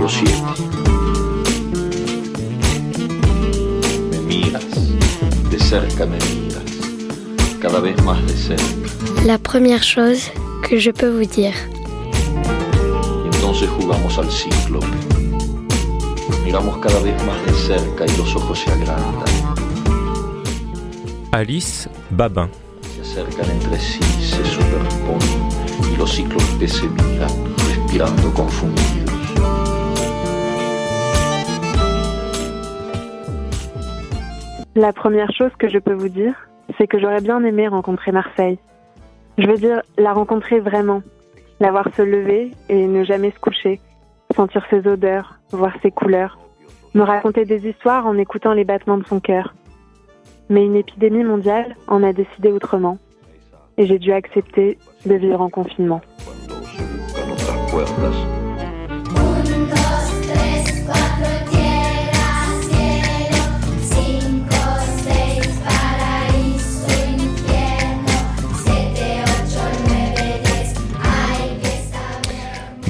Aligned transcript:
capítulo 0.00 0.08
7. 0.08 0.32
Me 4.10 4.18
miras, 4.20 4.64
de 5.50 5.58
cerca 5.58 6.06
me 6.06 6.16
miras, 6.16 6.64
cada 7.60 7.80
vez 7.80 8.02
más 8.02 8.24
de 8.26 8.34
cerca. 8.34 8.64
La 9.26 9.38
première 9.38 9.82
chose 9.82 10.32
que 10.62 10.78
je 10.78 10.90
peux 10.90 11.10
vous 11.10 11.26
dire. 11.26 11.54
Entonces 13.32 13.68
jugamos 13.68 14.16
al 14.18 14.30
ciclo. 14.30 14.80
Miramos 16.44 16.78
cada 16.78 17.00
vez 17.00 17.14
más 17.24 17.44
de 17.46 17.52
cerca 17.52 18.06
y 18.06 18.16
los 18.16 18.34
ojos 18.34 18.58
se 18.58 18.70
agrandan. 18.70 19.28
Alice 21.32 21.88
Babin. 22.10 22.48
Se 22.94 23.02
acercan 23.02 23.50
entre 23.50 23.78
sí, 23.78 24.00
se 24.20 24.44
superponen 24.44 25.48
y 25.92 25.96
los 25.96 26.10
ciclos 26.10 26.42
se 26.66 26.88
miran, 26.88 27.30
respirando 27.68 28.32
confundidos. 28.34 29.09
La 34.76 34.92
première 34.92 35.32
chose 35.32 35.50
que 35.58 35.68
je 35.68 35.78
peux 35.78 35.94
vous 35.94 36.08
dire, 36.08 36.48
c'est 36.78 36.86
que 36.86 37.00
j'aurais 37.00 37.20
bien 37.20 37.42
aimé 37.42 37.66
rencontrer 37.66 38.12
Marseille. 38.12 38.58
Je 39.36 39.46
veux 39.48 39.56
dire, 39.56 39.82
la 39.98 40.12
rencontrer 40.12 40.60
vraiment, 40.60 41.02
la 41.58 41.72
voir 41.72 41.88
se 41.96 42.02
lever 42.02 42.52
et 42.68 42.86
ne 42.86 43.02
jamais 43.02 43.32
se 43.32 43.40
coucher, 43.40 43.80
sentir 44.36 44.64
ses 44.70 44.86
odeurs, 44.86 45.40
voir 45.50 45.72
ses 45.82 45.90
couleurs, 45.90 46.38
me 46.94 47.02
raconter 47.02 47.44
des 47.44 47.68
histoires 47.68 48.06
en 48.06 48.16
écoutant 48.16 48.52
les 48.52 48.64
battements 48.64 48.98
de 48.98 49.06
son 49.06 49.18
cœur. 49.18 49.54
Mais 50.48 50.64
une 50.64 50.76
épidémie 50.76 51.24
mondiale 51.24 51.74
en 51.88 52.04
a 52.04 52.12
décidé 52.12 52.52
autrement, 52.52 52.98
et 53.76 53.86
j'ai 53.86 53.98
dû 53.98 54.12
accepter 54.12 54.78
de 55.04 55.14
vivre 55.14 55.40
en 55.40 55.50
confinement. 55.50 56.00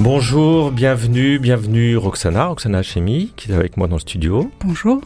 Bonjour, 0.03 0.71
bienvenue, 0.71 1.37
bienvenue 1.37 1.95
Roxana, 1.95 2.47
Roxana 2.47 2.81
Chemi, 2.81 3.31
qui 3.35 3.51
est 3.51 3.53
avec 3.53 3.77
moi 3.77 3.87
dans 3.87 3.97
le 3.97 4.01
studio. 4.01 4.49
Bonjour. 4.65 4.99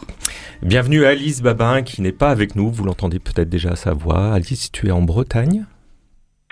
Bienvenue 0.61 1.03
Alice 1.03 1.41
Babin, 1.41 1.81
qui 1.81 2.01
n'est 2.01 2.13
pas 2.13 2.29
avec 2.29 2.55
nous, 2.55 2.71
vous 2.71 2.85
l'entendez 2.85 3.19
peut-être 3.19 3.49
déjà 3.49 3.71
à 3.71 3.75
sa 3.75 3.91
voix. 3.91 4.31
Alice, 4.31 4.71
tu 4.71 4.87
es 4.87 4.91
en 4.91 5.01
Bretagne 5.01 5.65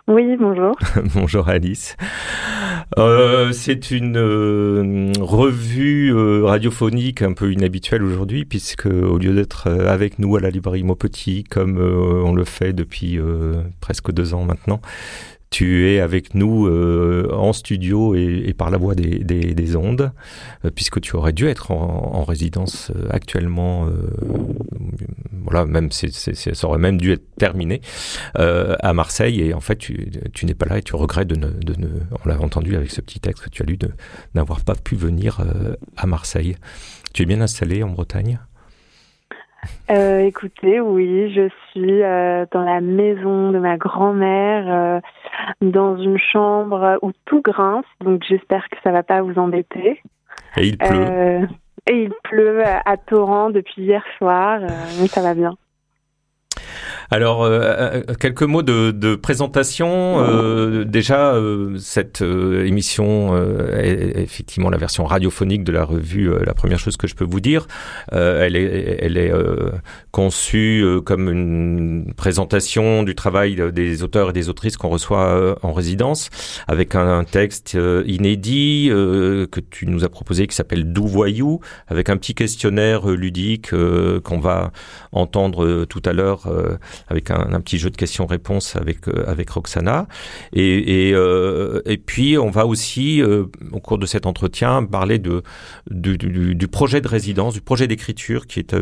Oui, 0.09 0.35
bonjour. 0.37 0.75
Bonjour 1.15 1.47
Alice. 1.47 1.95
Euh, 2.97 3.53
c'est 3.53 3.91
une 3.91 4.17
euh, 4.17 5.13
revue 5.21 6.13
euh, 6.13 6.43
radiophonique 6.43 7.21
un 7.21 7.31
peu 7.31 7.51
inhabituelle 7.53 8.03
aujourd'hui, 8.03 8.43
puisque 8.43 8.87
au 8.87 9.17
lieu 9.17 9.33
d'être 9.33 9.67
avec 9.69 10.19
nous 10.19 10.35
à 10.35 10.41
la 10.41 10.49
librairie 10.49 10.83
Maupetit, 10.83 11.45
comme 11.45 11.77
euh, 11.77 12.21
on 12.25 12.33
le 12.35 12.43
fait 12.43 12.73
depuis 12.73 13.17
euh, 13.17 13.61
presque 13.79 14.11
deux 14.11 14.33
ans 14.33 14.43
maintenant, 14.43 14.81
tu 15.53 15.87
es 15.91 15.99
avec 15.99 16.33
nous 16.33 16.65
euh, 16.67 17.29
en 17.31 17.53
studio 17.53 18.15
et, 18.15 18.43
et 18.47 18.53
par 18.53 18.69
la 18.71 18.77
voix 18.79 18.95
des, 18.95 19.19
des- 19.23 19.53
des 19.53 19.75
ondes, 19.75 20.11
euh, 20.65 20.71
puisque 20.73 20.99
tu 20.99 21.15
aurais 21.15 21.31
dû 21.33 21.45
être 21.47 21.69
en, 21.71 22.11
en 22.19 22.23
résidence 22.23 22.91
euh, 22.95 23.07
actuellement, 23.11 23.85
euh, 23.85 23.91
voilà, 25.45 25.65
même 25.65 25.89
ça 25.91 26.67
aurait 26.67 26.79
même 26.79 26.99
dû 26.99 27.11
être 27.11 27.35
terminé 27.37 27.81
euh, 28.39 28.75
à 28.79 28.93
Marseille, 28.93 29.41
et 29.41 29.53
en 29.53 29.59
fait 29.61 29.77
tu, 29.77 30.09
tu 30.33 30.45
n'es 30.47 30.55
pas 30.55 30.65
là 30.65 30.79
et 30.79 30.81
tu 30.81 30.95
regrettes 30.95 31.27
de 31.27 31.35
ne, 31.35 31.49
de 31.49 31.75
ne 31.79 31.87
on 32.23 32.27
l'a 32.27 32.39
entendu 32.41 32.75
avec 32.75 32.89
ce 32.91 33.01
petit 33.01 33.19
texte 33.19 33.43
que 33.43 33.49
tu 33.49 33.61
as 33.61 33.65
lu, 33.65 33.77
de 33.77 33.89
n'avoir 34.35 34.61
pas 34.61 34.75
pu 34.75 34.95
venir 34.95 35.41
à 35.97 36.07
Marseille. 36.07 36.55
Tu 37.13 37.21
es 37.21 37.25
bien 37.25 37.41
installé 37.41 37.83
en 37.83 37.89
Bretagne? 37.89 38.39
Euh, 39.91 40.19
écoutez, 40.19 40.79
oui, 40.79 41.33
je 41.33 41.49
suis 41.69 42.01
euh, 42.01 42.45
dans 42.51 42.61
la 42.61 42.81
maison 42.81 43.51
de 43.51 43.59
ma 43.59 43.77
grand-mère, 43.77 44.65
euh, 44.67 44.99
dans 45.61 45.97
une 45.97 46.17
chambre 46.17 46.97
où 47.01 47.11
tout 47.25 47.41
grince, 47.41 47.85
donc 48.03 48.23
j'espère 48.27 48.67
que 48.69 48.77
ça 48.83 48.91
va 48.91 49.03
pas 49.03 49.21
vous 49.21 49.37
embêter. 49.37 50.01
et 50.57 50.67
il 50.67 50.77
pleut. 50.77 50.89
Euh, 50.89 51.45
et 51.89 52.03
il 52.03 52.11
pleut 52.23 52.63
à, 52.63 52.97
torrent 52.97 53.49
depuis 53.49 53.81
hier 53.81 54.03
soir, 54.17 54.61
mais 54.99 55.07
ça 55.07 55.21
va 55.21 55.33
bien. 55.33 55.57
Alors, 57.13 57.43
euh, 57.43 58.01
euh, 58.09 58.15
quelques 58.19 58.41
mots 58.41 58.63
de, 58.63 58.89
de 58.89 59.13
présentation. 59.13 60.15
Euh, 60.17 60.83
déjà, 60.83 61.35
euh, 61.35 61.77
cette 61.77 62.21
émission 62.21 63.37
est 63.71 64.13
effectivement 64.15 64.71
la 64.71 64.79
version 64.79 65.05
radiophonique 65.05 65.63
de 65.63 65.71
la 65.71 65.85
revue. 65.85 66.31
la 66.43 66.55
première 66.55 66.79
chose 66.79 66.97
que 66.97 67.05
je 67.05 67.13
peux 67.13 67.23
vous 67.23 67.39
dire, 67.39 67.67
elle 68.11 68.55
est, 68.55 68.97
elle 68.99 69.17
est 69.17 69.31
conçue 70.11 70.83
comme 71.05 71.29
une 71.29 72.13
présentation 72.15 73.03
du 73.03 73.13
travail 73.13 73.61
des 73.71 74.01
auteurs 74.01 74.31
et 74.31 74.33
des 74.33 74.49
autrices 74.49 74.77
qu'on 74.77 74.89
reçoit 74.89 75.55
en 75.61 75.71
résidence, 75.71 76.31
avec 76.67 76.95
un, 76.95 77.23
texte 77.23 77.77
inédit 78.05 78.87
que 78.89 79.59
tu 79.59 79.85
nous 79.85 80.03
as 80.03 80.09
proposé 80.09 80.47
qui 80.47 80.55
s'appelle 80.55 80.91
D'où 80.91 81.05
voyou, 81.05 81.59
avec 81.87 82.09
un 82.09 82.17
petit 82.17 82.33
questionnaire 82.33 83.07
ludique 83.07 83.69
qu'on 84.23 84.39
va 84.39 84.71
entendre 85.11 85.85
tout 85.85 86.01
à 86.05 86.13
l'heure 86.13 86.47
avec 87.07 87.31
un, 87.31 87.59
petit 87.61 87.77
jeu 87.77 87.89
de 87.89 87.97
questions-réponses 87.97 88.75
avec 88.75 89.07
euh, 89.07 89.35
Roxana 89.49 90.07
euh, 90.55 91.81
et 91.85 91.97
puis 91.97 92.37
on 92.37 92.49
va 92.49 92.65
aussi 92.65 93.21
euh, 93.21 93.45
au 93.71 93.79
cours 93.79 93.97
de 93.97 94.05
cet 94.05 94.25
entretien 94.25 94.83
parler 94.83 95.19
du, 95.19 96.67
projet 96.67 97.01
de 97.01 97.07
résidence, 97.07 97.53
du 97.53 97.61
projet 97.61 97.87
d'écriture 97.87 98.47
qui 98.47 98.59
est 98.59 98.75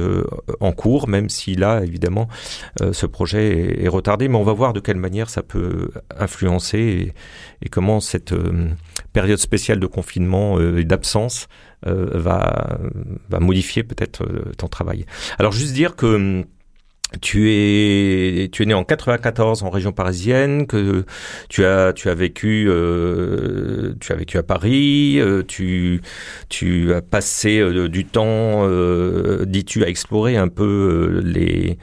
en 0.60 0.72
cours, 0.72 1.08
même 1.08 1.30
si 1.30 1.56
là 1.56 1.82
évidemment 1.84 2.28
ce 2.92 3.06
projet 3.06 3.84
est, 3.84 3.88
retardé, 3.88 4.28
mais 4.28 4.38
on 4.38 4.44
va 4.44 4.54
voir 4.54 4.74
de 4.74 4.80
quelle 4.80 4.98
manière 4.98 5.30
ça 5.30 5.44
peut 5.44 5.90
influencer 6.18 7.14
et, 7.62 7.70
comment 7.70 8.00
cette 8.00 8.34
période 9.14 9.40
spéciale 9.40 9.80
de 9.80 9.88
confinement 9.88 10.60
et 10.60 10.84
d'absence 10.84 11.48
va 11.84 12.80
modifier 13.40 13.84
peut-être 13.84 14.26
ton 14.58 14.68
travail. 14.68 15.06
Alors 15.40 15.52
juste 15.52 15.74
dire 15.74 15.96
que 15.96 16.06
hum, 16.06 16.46
tu 17.20 17.52
es 17.52 18.50
tu 18.52 18.64
es 18.64 18.66
né 18.66 18.74
en 18.74 18.86
94 18.86 19.64
en 19.64 19.70
région 19.70 19.92
parisienne 19.92 20.66
que 20.66 21.04
tu 21.50 21.66
as 21.66 21.92
tu 21.92 22.08
as 22.10 22.14
vécu 22.14 22.68
euh, 22.70 23.94
tu 24.00 24.14
as 24.14 24.16
vécu 24.16 24.38
à 24.38 24.44
Paris 24.44 25.20
euh, 25.20 25.44
tu 25.46 26.02
tu 26.48 26.94
as 26.94 27.02
passé 27.02 27.60
euh, 27.60 27.90
du 27.90 28.06
temps 28.06 28.64
euh, 28.64 29.46
dis-tu 29.46 29.84
à 29.84 29.90
explorer 29.90 30.38
un 30.38 30.48
peu 30.48 30.64
euh, 30.64 31.22
les 31.22 31.78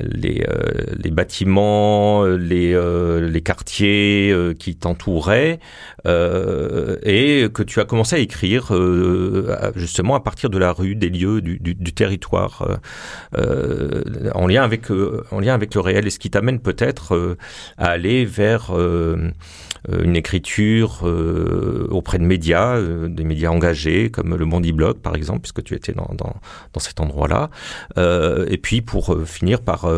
les 0.00 0.44
les 0.96 1.10
bâtiments 1.10 2.24
les 2.24 2.72
les 3.20 3.40
quartiers 3.40 4.34
qui 4.58 4.74
t'entouraient 4.76 5.60
et 6.04 7.48
que 7.52 7.62
tu 7.62 7.80
as 7.80 7.84
commencé 7.84 8.16
à 8.16 8.18
écrire 8.18 8.72
justement 9.76 10.14
à 10.14 10.20
partir 10.20 10.50
de 10.50 10.58
la 10.58 10.72
rue 10.72 10.94
des 10.94 11.10
lieux 11.10 11.40
du 11.40 11.58
du, 11.58 11.74
du 11.74 11.92
territoire 11.92 12.80
en 13.36 14.46
lien 14.46 14.62
avec 14.62 14.71
euh, 14.90 15.24
en 15.30 15.40
lien 15.40 15.54
avec 15.54 15.74
le 15.74 15.80
réel 15.80 16.06
et 16.06 16.10
ce 16.10 16.18
qui 16.18 16.30
t'amène 16.30 16.58
peut-être 16.58 17.14
euh, 17.14 17.36
à 17.78 17.88
aller 17.88 18.24
vers 18.24 18.70
euh, 18.70 19.30
une 19.90 20.14
écriture 20.14 21.02
auprès 21.90 22.18
de 22.18 22.22
médias, 22.22 22.80
des 22.80 23.24
médias 23.24 23.50
engagés 23.50 24.10
comme 24.10 24.36
le 24.36 24.44
Mondi 24.44 24.70
Blog 24.70 24.98
par 24.98 25.16
exemple, 25.16 25.40
puisque 25.40 25.64
tu 25.64 25.74
étais 25.74 25.92
dans, 25.92 26.08
dans, 26.16 26.80
cet 26.80 27.00
endroit-là, 27.00 27.50
et 27.96 28.58
puis 28.58 28.80
pour 28.80 29.18
finir 29.26 29.60
par, 29.60 29.90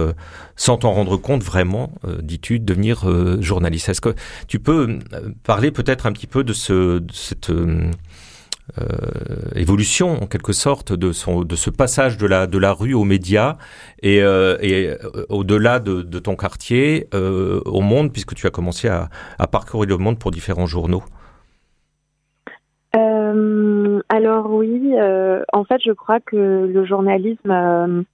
sans 0.56 0.78
t'en 0.78 0.92
rendre 0.92 1.18
compte 1.18 1.42
vraiment, 1.42 1.92
dis-tu, 2.22 2.60
devenir 2.60 3.06
journaliste. 3.42 3.90
Est-ce 3.90 4.00
que 4.00 4.14
tu 4.48 4.58
peux 4.58 5.00
parler 5.42 5.70
peut-être 5.70 6.06
un 6.06 6.12
petit 6.12 6.28
peu 6.28 6.44
de, 6.44 6.54
ce, 6.54 7.00
de 7.00 7.12
cette 7.12 7.52
euh, 8.78 8.86
évolution 9.54 10.22
en 10.22 10.26
quelque 10.26 10.54
sorte 10.54 10.94
de 10.94 11.12
son 11.12 11.42
de 11.42 11.54
ce 11.54 11.68
passage 11.68 12.16
de 12.16 12.26
la 12.26 12.46
de 12.46 12.56
la 12.56 12.72
rue 12.72 12.94
aux 12.94 13.04
médias 13.04 13.58
et, 14.02 14.22
euh, 14.22 14.56
et 14.62 14.88
euh, 14.88 15.26
au-delà 15.28 15.80
de, 15.80 16.00
de 16.00 16.18
ton 16.18 16.34
quartier 16.34 17.06
au 17.12 17.80
monde 17.82 18.10
puisque 18.10 18.34
tu 18.34 18.46
as 18.46 18.50
commencé 18.50 18.88
à, 18.88 19.10
à 19.38 19.46
parcourir 19.46 19.90
le 19.90 19.98
monde 19.98 20.18
pour 20.18 20.30
différents 20.30 20.66
journaux. 20.66 21.02
Alors 24.08 24.50
oui, 24.50 24.94
en 25.52 25.64
fait, 25.64 25.80
je 25.84 25.92
crois 25.92 26.20
que 26.20 26.66
le 26.72 26.84
journalisme 26.86 28.04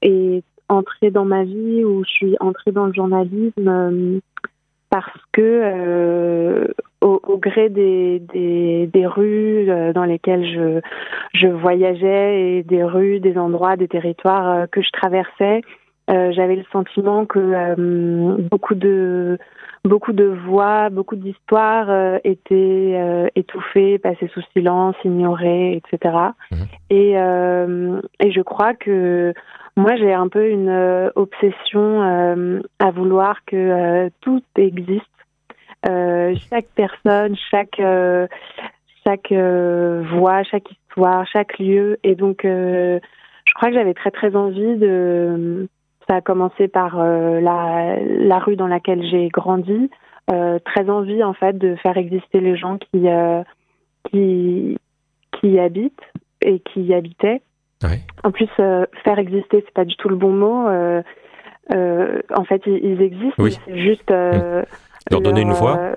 est 0.00 0.44
entré 0.68 1.10
dans 1.10 1.24
ma 1.24 1.44
vie 1.44 1.84
ou 1.84 2.04
je 2.04 2.10
suis 2.10 2.36
entrée 2.40 2.72
dans 2.72 2.86
le 2.86 2.92
journalisme 2.92 4.20
parce 4.94 5.10
que 5.32 5.40
euh, 5.42 6.68
au, 7.00 7.20
au 7.26 7.36
gré 7.36 7.68
des, 7.68 8.20
des, 8.32 8.86
des 8.86 9.06
rues 9.08 9.68
euh, 9.68 9.92
dans 9.92 10.04
lesquelles 10.04 10.46
je, 10.46 10.80
je 11.36 11.48
voyageais 11.48 12.58
et 12.58 12.62
des 12.62 12.84
rues, 12.84 13.18
des 13.18 13.36
endroits, 13.36 13.74
des 13.74 13.88
territoires 13.88 14.48
euh, 14.48 14.66
que 14.70 14.82
je 14.82 14.90
traversais, 14.92 15.62
euh, 16.10 16.30
j'avais 16.30 16.54
le 16.54 16.64
sentiment 16.70 17.26
que 17.26 17.40
euh, 17.40 18.36
beaucoup 18.48 18.76
de 18.76 19.36
beaucoup 19.84 20.12
de 20.12 20.26
voix, 20.26 20.90
beaucoup 20.90 21.16
d'histoires 21.16 21.90
euh, 21.90 22.18
étaient 22.22 23.30
étouffées, 23.34 23.98
passées 23.98 24.30
sous 24.32 24.42
silence, 24.52 24.94
ignorées, 25.04 25.76
etc. 25.76 26.14
Et, 26.88 27.14
euh, 27.16 28.00
et 28.20 28.30
je 28.30 28.40
crois 28.42 28.74
que 28.74 29.34
moi 29.76 29.96
j'ai 29.96 30.12
un 30.12 30.28
peu 30.28 30.48
une 30.48 30.68
euh, 30.68 31.10
obsession 31.16 32.02
euh, 32.02 32.60
à 32.78 32.90
vouloir 32.90 33.44
que 33.44 33.56
euh, 33.56 34.10
tout 34.20 34.42
existe, 34.56 35.04
chaque 35.84 36.68
personne, 36.74 37.36
chaque 37.50 37.80
chaque 39.04 39.32
voix, 39.32 40.42
chaque 40.44 40.70
histoire, 40.70 41.26
chaque 41.26 41.58
lieu. 41.58 41.98
Et 42.02 42.14
donc 42.14 42.40
je 42.44 43.00
crois 43.54 43.68
que 43.68 43.74
j'avais 43.74 43.92
très 43.94 44.10
très 44.10 44.34
envie 44.34 44.76
de 44.76 45.68
ça 46.08 46.16
a 46.16 46.20
commencé 46.20 46.68
par 46.68 47.00
euh, 47.00 47.40
la, 47.40 47.96
la 48.00 48.38
rue 48.38 48.56
dans 48.56 48.66
laquelle 48.66 49.02
j'ai 49.08 49.28
grandi. 49.28 49.90
Euh, 50.32 50.58
très 50.64 50.88
envie 50.88 51.22
en 51.22 51.34
fait 51.34 51.58
de 51.58 51.76
faire 51.76 51.98
exister 51.98 52.40
les 52.40 52.56
gens 52.56 52.78
qui 52.78 53.08
euh, 53.08 53.42
qui 54.10 54.78
qui 55.32 55.48
y 55.48 55.58
habitent 55.58 56.00
et 56.40 56.60
qui 56.60 56.82
y 56.82 56.94
habitaient. 56.94 57.42
Ouais. 57.82 58.00
En 58.22 58.30
plus, 58.30 58.48
euh, 58.60 58.86
faire 59.02 59.18
exister, 59.18 59.62
c'est 59.64 59.74
pas 59.74 59.84
du 59.84 59.96
tout 59.96 60.08
le 60.08 60.16
bon 60.16 60.32
mot. 60.32 60.68
Euh, 60.68 61.02
euh, 61.74 62.20
en 62.34 62.44
fait, 62.44 62.62
ils, 62.66 62.78
ils 62.84 63.02
existent, 63.02 63.42
Oui. 63.42 63.58
c'est 63.64 63.78
juste 63.78 64.10
euh, 64.10 64.62
Leur 65.10 65.20
donner 65.20 65.42
une 65.42 65.52
voix 65.52 65.94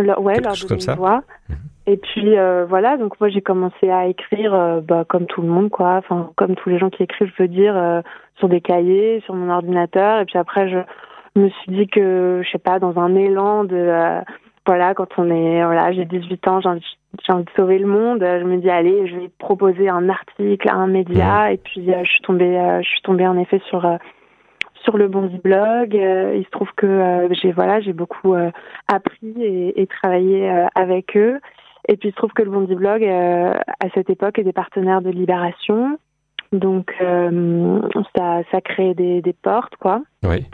leur, 0.00 0.20
ouais, 0.22 0.34
leur 0.34 0.52
donner 0.52 0.68
comme 0.68 0.80
ça 0.80 0.92
une 0.92 0.98
voix. 0.98 1.22
Mhm. 1.48 1.56
Et 1.86 1.96
puis 1.96 2.36
voilà, 2.68 2.98
donc 2.98 3.18
moi 3.18 3.30
j'ai 3.30 3.40
commencé 3.40 3.90
à 3.90 4.06
écrire 4.06 4.82
bah, 4.82 5.06
comme 5.08 5.24
tout 5.24 5.40
le 5.40 5.48
monde, 5.48 5.70
quoi. 5.70 5.94
Enfin, 5.96 6.30
comme 6.36 6.54
tous 6.54 6.68
les 6.68 6.78
gens 6.78 6.90
qui 6.90 7.02
écrivent, 7.02 7.32
je 7.36 7.42
veux 7.42 7.48
dire, 7.48 8.02
sur 8.36 8.50
des 8.50 8.60
cahiers, 8.60 9.22
sur 9.24 9.34
mon 9.34 9.50
ordinateur. 9.50 10.20
Et 10.20 10.26
puis 10.26 10.36
après, 10.36 10.68
je 10.68 10.78
me 11.40 11.48
suis 11.48 11.72
dit 11.72 11.86
que, 11.88 12.42
je 12.44 12.50
sais 12.50 12.58
pas, 12.58 12.78
dans 12.78 12.98
un 12.98 13.14
élan 13.14 13.64
de, 13.64 14.20
voilà, 14.66 14.92
quand 14.92 15.08
on 15.16 15.30
est, 15.30 15.64
voilà, 15.64 15.90
j'ai 15.92 16.04
18 16.04 16.48
ans, 16.48 16.60
j'ai 16.60 16.68
envie, 16.68 16.97
j'ai 17.24 17.32
envie 17.32 17.44
de 17.44 17.50
sauver 17.56 17.78
le 17.78 17.86
monde. 17.86 18.22
euh, 18.22 18.40
Je 18.40 18.44
me 18.44 18.58
dis, 18.58 18.70
allez, 18.70 19.06
je 19.08 19.16
vais 19.16 19.30
proposer 19.38 19.88
un 19.88 20.08
article 20.08 20.68
à 20.68 20.74
un 20.74 20.86
média. 20.86 21.52
Et 21.52 21.56
puis 21.56 21.92
euh, 21.92 22.04
je 22.04 22.10
suis 22.10 22.22
tombée, 22.22 22.58
euh, 22.58 22.82
je 22.82 22.88
suis 22.88 23.02
tombée 23.02 23.26
en 23.26 23.38
effet 23.38 23.60
sur 23.68 23.86
sur 24.84 24.96
le 24.96 25.08
Bonzi 25.08 25.38
blog. 25.38 25.92
Il 25.94 26.44
se 26.44 26.50
trouve 26.50 26.70
que 26.76 27.28
j'ai 27.42 27.52
voilà, 27.52 27.80
j'ai 27.80 27.92
beaucoup 27.92 28.34
appris 28.86 29.34
et, 29.42 29.80
et 29.82 29.86
travaillé 29.86 30.48
avec 30.74 31.16
eux. 31.16 31.40
Et 31.88 31.96
puis 31.96 32.10
il 32.10 32.12
se 32.12 32.16
trouve 32.16 32.32
que 32.32 32.42
le 32.42 32.50
Bonzi 32.50 32.74
blog 32.74 33.04
à 33.04 33.88
cette 33.94 34.08
époque 34.08 34.38
était 34.38 34.52
partenaire 34.52 35.02
de 35.02 35.10
Libération. 35.10 35.98
Donc 36.52 36.94
ça 37.00 38.42
ça 38.52 38.60
crée 38.60 38.94
des, 38.94 39.20
des 39.20 39.32
portes 39.32 39.76
quoi. 39.76 40.02
Oui. 40.24 40.46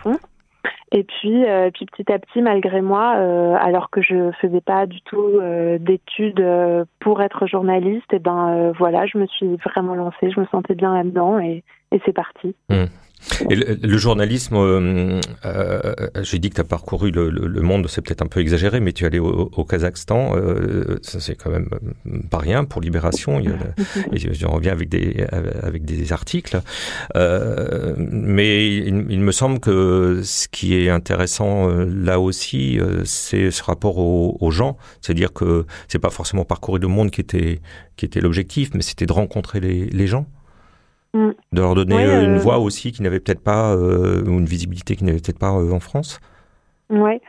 Et 0.93 1.03
puis, 1.05 1.45
euh, 1.45 1.71
puis 1.73 1.87
petit 1.87 2.11
à 2.13 2.19
petit, 2.19 2.41
malgré 2.41 2.81
moi, 2.81 3.17
euh, 3.17 3.57
alors 3.61 3.91
que 3.91 4.01
je 4.01 4.31
faisais 4.41 4.61
pas 4.61 4.87
du 4.87 5.01
tout 5.03 5.39
euh, 5.41 5.79
d'études 5.79 6.45
pour 7.01 7.21
être 7.23 7.47
journaliste, 7.47 8.13
et 8.13 8.19
ben 8.19 8.49
euh, 8.51 8.73
voilà, 8.79 9.07
je 9.07 9.19
me 9.19 9.27
suis 9.27 9.57
vraiment 9.57 9.95
lancée, 9.95 10.31
je 10.31 10.41
me 10.41 10.47
sentais 10.47 10.75
bien 10.75 10.95
là-dedans 10.95 11.39
et, 11.39 11.65
et 11.91 12.01
c'est 12.05 12.13
parti. 12.13 12.55
Et 13.51 13.57
le, 13.57 13.79
le 13.83 13.99
journalisme, 13.99 14.55
euh, 14.57 15.21
euh, 15.45 15.95
j'ai 16.23 16.39
dit 16.39 16.51
que 16.51 16.57
tu 16.57 16.61
as 16.61 16.65
parcouru 16.65 17.11
le, 17.11 17.31
le- 17.31 17.47
le 17.47 17.61
monde, 17.63 17.87
c'est 17.89 18.01
peut-être 18.03 18.23
un 18.23 18.27
peu 18.27 18.41
exagéré, 18.41 18.81
mais 18.81 18.93
tu 18.93 19.05
es 19.05 19.07
allé 19.07 19.19
au, 19.19 19.51
au 19.57 19.65
Kazakhstan, 19.65 20.37
euh, 20.37 20.99
ça 21.03 21.21
c'est 21.21 21.35
quand 21.35 21.51
même 21.51 21.69
euh, 22.07 22.19
pas 22.31 22.39
rien 22.39 22.65
pour 22.65 22.81
Libération, 22.83 23.41
il 23.41 23.47
y 23.47 23.49
a 23.49 23.53
le- 23.57 24.13
et 24.15 24.19
je- 24.19 24.33
j'en 24.33 24.51
reviens 24.53 24.73
avec 24.73 24.89
des, 24.89 25.25
avec 25.63 25.85
des 25.85 26.13
articles. 26.13 26.61
Euh, 27.17 27.95
mais 27.99 28.67
il, 28.77 29.07
il 29.11 29.21
me 29.21 29.33
semble 29.33 29.61
que 29.61 30.21
ce 30.23 30.49
qui 30.49 30.75
est 30.77 30.91
intéressant 30.91 31.69
euh, 31.71 31.85
là 31.87 32.21
aussi, 32.21 32.79
euh, 32.79 33.03
c'est 33.05 33.51
ce 33.51 33.63
rapport 33.63 33.99
aux, 33.99 34.37
aux 34.41 34.51
gens, 34.51 34.77
c'est-à-dire 35.01 35.33
que 35.33 35.67
c'est 35.89 35.99
pas 35.99 36.11
forcément 36.11 36.45
parcourir 36.45 36.83
le 36.83 36.89
monde 36.89 37.11
qui 37.11 37.21
était, 37.21 37.61
qui 37.97 38.05
était 38.05 38.21
l'objectif, 38.21 38.71
mais 38.75 38.83
c'était 38.83 39.07
de 39.07 39.13
rencontrer 39.13 39.61
les, 39.61 39.87
les 39.87 40.07
gens 40.07 40.27
De 41.15 41.61
leur 41.61 41.75
donner 41.75 41.95
Ouais, 41.95 42.07
euh, 42.07 42.25
une 42.25 42.35
euh, 42.35 42.39
voix 42.39 42.59
aussi 42.59 42.91
qui 42.93 43.03
n'avait 43.03 43.21
peut-être 43.21 43.43
pas, 43.45 43.75
euh, 43.75 44.23
ou 44.27 44.31
une 44.39 44.47
visibilité 44.47 44.97
qui 44.97 45.05
n'avait 45.05 45.19
peut-être 45.19 45.39
pas 45.39 45.51
en 45.53 45.81
France. 45.81 46.21
Ouais. 46.91 47.21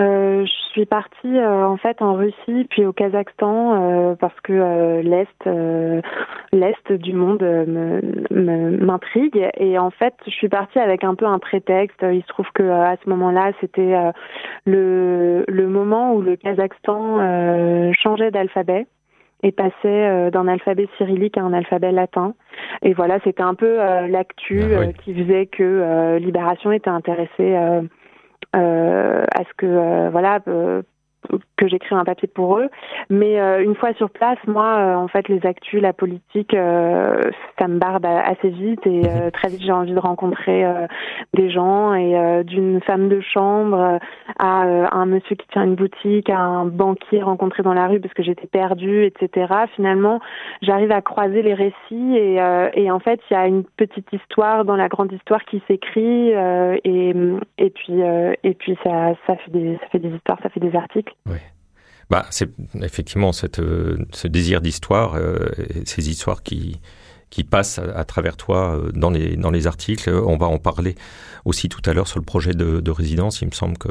Euh, 0.00 0.46
je 0.46 0.70
suis 0.72 0.86
partie 0.86 1.36
euh, 1.36 1.66
en 1.66 1.76
fait 1.76 2.00
en 2.00 2.14
Russie 2.14 2.66
puis 2.70 2.86
au 2.86 2.92
Kazakhstan 2.92 3.74
euh, 3.74 4.14
parce 4.14 4.38
que 4.42 5.00
l'est 5.02 5.50
l'est 6.52 6.92
du 6.92 7.12
monde 7.12 7.42
me- 7.42 8.00
me- 8.30 8.76
m'intrigue 8.82 9.46
et 9.58 9.78
en 9.78 9.90
fait 9.90 10.14
je 10.26 10.30
suis 10.30 10.48
partie 10.48 10.78
avec 10.78 11.04
un 11.04 11.14
peu 11.14 11.26
un 11.26 11.38
prétexte. 11.38 11.98
Il 12.02 12.22
se 12.22 12.28
trouve 12.28 12.46
que 12.54 12.62
à 12.62 12.96
ce 13.04 13.10
moment-là 13.10 13.52
c'était 13.60 13.94
le 14.64 15.44
le 15.48 15.66
moment 15.68 16.14
où 16.14 16.22
le 16.22 16.36
Kazakhstan 16.36 17.92
changeait 17.92 18.30
d'alphabet 18.30 18.86
et 19.42 19.52
passait 19.52 19.74
euh, 19.84 20.30
d'un 20.30 20.48
alphabet 20.48 20.88
cyrillique 20.96 21.38
à 21.38 21.42
un 21.42 21.52
alphabet 21.52 21.92
latin. 21.92 22.34
Et 22.82 22.92
voilà, 22.92 23.18
c'était 23.24 23.42
un 23.42 23.54
peu 23.54 23.80
euh, 23.80 24.06
l'actu 24.08 24.74
Ah 24.74 24.80
oui. 24.80 24.86
euh, 24.86 24.92
qui 24.92 25.14
faisait 25.14 25.46
que 25.46 25.62
euh, 25.62 26.18
Libération 26.18 26.72
était 26.72 26.90
intéressée 26.90 27.30
euh, 27.40 27.82
euh, 28.56 29.24
à 29.34 29.44
ce 29.44 29.54
que 29.56 29.66
euh, 29.66 30.10
voilà 30.10 30.40
euh, 30.48 30.82
que 31.56 31.68
j'écrive 31.68 31.98
un 31.98 32.04
papier 32.04 32.28
pour 32.28 32.58
eux. 32.58 32.68
Mais 33.10 33.40
euh, 33.40 33.62
une 33.62 33.74
fois 33.74 33.92
sur 33.94 34.10
place, 34.10 34.38
moi, 34.46 34.78
euh, 34.78 34.94
en 34.96 35.08
fait, 35.08 35.28
les 35.28 35.44
actus, 35.46 35.80
la 35.80 35.92
politique, 35.92 36.54
euh, 36.54 37.20
ça 37.58 37.68
me 37.68 37.78
barbe 37.78 38.06
assez 38.06 38.48
vite 38.48 38.86
et 38.86 39.02
euh, 39.06 39.30
très 39.30 39.48
vite 39.48 39.62
j'ai 39.62 39.72
envie 39.72 39.92
de 39.92 39.98
rencontrer 39.98 40.64
euh, 40.64 40.86
des 41.34 41.50
gens 41.50 41.94
et 41.94 42.16
euh, 42.16 42.42
d'une 42.42 42.80
femme 42.80 43.08
de 43.08 43.20
chambre 43.20 43.98
à 44.38 44.64
euh, 44.64 44.86
un 44.90 45.06
monsieur 45.06 45.36
qui 45.36 45.46
tient 45.48 45.64
une 45.64 45.74
boutique, 45.74 46.30
à 46.30 46.38
un 46.38 46.64
banquier 46.64 47.22
rencontré 47.22 47.62
dans 47.62 47.74
la 47.74 47.86
rue 47.86 48.00
parce 48.00 48.14
que 48.14 48.22
j'étais 48.22 48.46
perdue, 48.46 49.04
etc. 49.04 49.52
Finalement, 49.76 50.20
j'arrive 50.62 50.92
à 50.92 51.02
croiser 51.02 51.42
les 51.42 51.54
récits 51.54 52.16
et, 52.16 52.40
euh, 52.40 52.70
et 52.74 52.90
en 52.90 53.00
fait, 53.00 53.20
il 53.30 53.34
y 53.34 53.36
a 53.36 53.46
une 53.46 53.64
petite 53.64 54.10
histoire 54.12 54.64
dans 54.64 54.76
la 54.76 54.88
grande 54.88 55.12
histoire 55.12 55.44
qui 55.44 55.62
s'écrit 55.68 56.34
euh, 56.34 56.76
et, 56.84 57.14
et 57.58 57.70
puis 57.70 58.02
euh, 58.02 58.32
et 58.42 58.54
puis 58.54 58.76
ça 58.82 59.14
ça 59.26 59.36
fait 59.36 59.50
des 59.50 59.76
ça 59.80 59.86
fait 59.92 59.98
des 59.98 60.10
histoires, 60.14 60.38
ça 60.42 60.48
fait 60.48 60.60
des 60.60 60.74
articles. 60.76 61.09
Bah, 62.10 62.26
c'est 62.30 62.50
effectivement 62.82 63.30
cette, 63.30 63.60
euh, 63.60 63.96
ce 64.12 64.26
désir 64.26 64.60
d'histoire, 64.60 65.14
euh, 65.14 65.46
ces 65.84 66.10
histoires 66.10 66.42
qui, 66.42 66.80
qui 67.30 67.44
passent 67.44 67.78
à, 67.78 68.04
travers 68.04 68.36
toi 68.36 68.74
euh, 68.74 68.90
dans 68.90 69.10
les, 69.10 69.36
dans 69.36 69.52
les 69.52 69.68
articles. 69.68 70.10
On 70.10 70.36
va 70.36 70.46
en 70.46 70.58
parler 70.58 70.96
aussi 71.44 71.68
tout 71.68 71.80
à 71.88 71.94
l'heure 71.94 72.08
sur 72.08 72.18
le 72.18 72.24
projet 72.24 72.52
de, 72.52 72.80
de 72.80 72.90
résidence. 72.90 73.42
Il 73.42 73.46
me 73.46 73.52
semble 73.52 73.78
que 73.78 73.88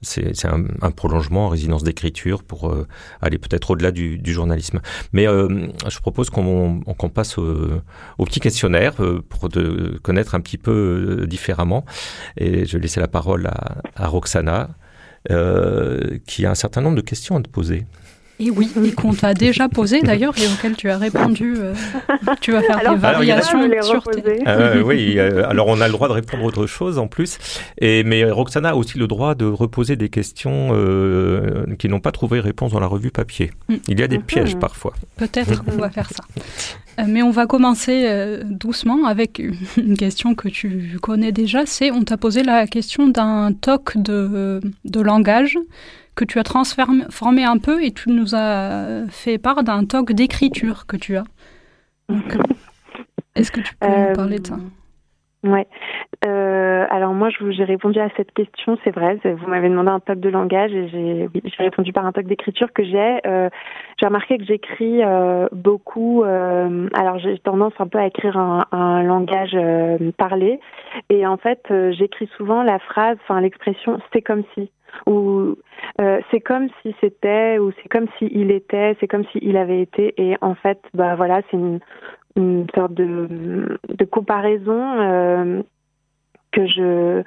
c'est 0.00 0.46
un, 0.46 0.64
un 0.80 0.90
prolongement, 0.92 1.48
résidence 1.48 1.82
d'écriture, 1.82 2.44
pour 2.44 2.72
aller 3.20 3.36
peut-être 3.36 3.72
au-delà 3.72 3.90
du, 3.90 4.20
journalisme. 4.24 4.80
Mais 5.12 5.24
je 5.26 5.98
propose 5.98 6.30
qu'on 6.30 6.80
qu'on 6.80 7.10
passe 7.10 7.36
au, 7.36 7.82
petit 8.24 8.40
questionnaire 8.40 8.94
pour 9.28 9.50
te 9.50 9.98
connaître 9.98 10.34
un 10.34 10.40
petit 10.40 10.56
peu 10.56 11.26
différemment. 11.28 11.84
Et 12.38 12.64
je 12.64 12.78
vais 12.78 12.82
laisser 12.82 13.00
la 13.00 13.08
parole 13.08 13.50
à 13.94 14.06
Roxana 14.06 14.70
euh, 15.30 16.18
qui 16.26 16.46
a 16.46 16.50
un 16.50 16.54
certain 16.54 16.80
nombre 16.80 16.96
de 16.96 17.02
questions 17.02 17.36
à 17.36 17.42
te 17.42 17.48
poser. 17.48 17.86
Et 18.40 18.50
oui, 18.50 18.70
et 18.84 18.92
qu'on 18.92 19.12
t'a 19.14 19.34
déjà 19.34 19.68
posé 19.68 20.00
d'ailleurs 20.00 20.32
et 20.38 20.46
auquel 20.46 20.76
tu 20.76 20.88
as 20.90 20.96
répondu. 20.98 21.54
euh, 21.56 21.74
tu 22.40 22.52
vas 22.52 22.62
faire 22.62 22.78
Alors, 22.78 22.96
des 22.96 23.04
alors, 23.04 23.14
variations 23.18 23.66
les 23.66 23.82
sur 23.82 24.02
tes... 24.04 24.20
reposer. 24.20 24.42
Euh, 24.46 24.80
oui, 24.82 25.14
euh, 25.18 25.48
alors 25.48 25.66
on 25.66 25.80
a 25.80 25.86
le 25.86 25.92
droit 25.92 26.06
de 26.08 26.12
répondre 26.12 26.44
à 26.44 26.46
autre 26.46 26.66
chose 26.66 26.98
en 26.98 27.08
plus. 27.08 27.38
Et, 27.80 28.04
mais 28.04 28.24
Roxana 28.30 28.70
a 28.70 28.74
aussi 28.74 28.96
le 28.96 29.08
droit 29.08 29.34
de 29.34 29.44
reposer 29.44 29.96
des 29.96 30.08
questions 30.08 30.68
euh, 30.72 31.64
qui 31.78 31.88
n'ont 31.88 31.98
pas 32.00 32.12
trouvé 32.12 32.38
réponse 32.38 32.72
dans 32.72 32.80
la 32.80 32.86
revue 32.86 33.10
papier. 33.10 33.50
Mm. 33.68 33.74
Il 33.88 33.98
y 33.98 34.02
a 34.02 34.08
des 34.08 34.18
Mhm. 34.18 34.24
pièges 34.24 34.56
parfois. 34.56 34.92
Peut-être 35.16 35.64
qu'on 35.64 35.76
va 35.76 35.90
faire 35.98 36.08
ça. 36.10 36.22
Euh, 37.00 37.04
Mais 37.08 37.22
on 37.22 37.30
va 37.30 37.46
commencer 37.46 38.38
doucement 38.44 39.06
avec 39.06 39.40
une 39.76 39.96
question 39.96 40.34
que 40.34 40.48
tu 40.48 40.96
connais 41.02 41.32
déjà. 41.32 41.62
C'est, 41.66 41.90
on 41.90 42.02
t'a 42.02 42.16
posé 42.16 42.42
la 42.44 42.66
question 42.68 43.08
d'un 43.08 43.52
toc 43.52 43.96
de, 43.96 44.60
de 44.84 45.00
langage 45.00 45.58
que 46.18 46.24
tu 46.24 46.38
as 46.40 46.42
transformé 46.42 47.44
un 47.44 47.58
peu 47.58 47.76
et 47.82 47.92
tu 47.92 48.10
nous 48.10 48.34
as 48.34 49.06
fait 49.08 49.38
part 49.38 49.62
d'un 49.62 49.84
toc 49.84 50.12
d'écriture 50.12 50.86
que 50.86 50.96
tu 50.96 51.16
as. 51.16 51.24
Euh, 52.10 52.14
Est-ce 53.36 53.52
que 53.52 53.60
tu 53.60 53.72
peux 53.76 53.86
nous 53.86 53.94
Euh, 54.10 54.14
parler 54.14 54.38
de 54.40 54.46
ça? 54.48 54.56
Ouais. 55.44 55.68
Euh, 56.26 56.84
alors 56.90 57.12
moi, 57.14 57.28
j'ai 57.30 57.62
répondu 57.62 58.00
à 58.00 58.08
cette 58.16 58.32
question, 58.32 58.76
c'est 58.82 58.90
vrai. 58.90 59.20
Vous 59.22 59.46
m'avez 59.46 59.68
demandé 59.68 59.90
un 59.90 60.00
toc 60.00 60.18
de 60.18 60.28
langage 60.28 60.72
et 60.72 60.88
j'ai 60.88 61.28
répondu 61.62 61.92
par 61.92 62.04
un 62.04 62.10
toc 62.10 62.26
d'écriture 62.26 62.72
que 62.72 62.82
j'ai. 62.82 63.20
Euh, 63.24 63.48
j'ai 64.00 64.06
remarqué 64.06 64.36
que 64.38 64.44
j'écris 64.44 65.04
euh, 65.04 65.46
beaucoup. 65.52 66.24
euh, 66.24 66.88
alors 66.94 67.20
j'ai 67.20 67.38
tendance 67.38 67.74
un 67.78 67.86
peu 67.86 67.98
à 67.98 68.06
écrire 68.08 68.36
un, 68.36 68.64
un 68.72 69.04
langage 69.04 69.52
euh, 69.54 70.10
parlé 70.16 70.58
et 71.08 71.24
en 71.24 71.36
fait, 71.36 71.60
euh, 71.70 71.92
j'écris 71.92 72.28
souvent 72.36 72.64
la 72.64 72.80
phrase, 72.80 73.16
enfin 73.22 73.40
l'expression 73.40 74.00
"c'est 74.12 74.22
comme 74.22 74.42
si" 74.54 74.72
ou 75.06 75.56
euh, 76.00 76.20
c'est 76.30 76.40
comme 76.40 76.68
si 76.82 76.94
c'était 77.00 77.58
ou 77.58 77.72
c'est 77.82 77.88
comme 77.88 78.06
si 78.18 78.28
il 78.32 78.50
était, 78.50 78.96
c'est 79.00 79.08
comme 79.08 79.24
si 79.32 79.38
il 79.42 79.56
avait 79.56 79.80
été. 79.80 80.14
Et 80.16 80.36
en 80.40 80.54
fait, 80.54 80.80
bah 80.94 81.14
voilà, 81.16 81.42
c'est 81.50 81.56
une 82.36 82.66
sorte 82.74 82.94
de, 82.94 83.78
comparaison 84.10 85.00
euh, 85.00 85.62
que 86.52 86.66
je 86.66 87.22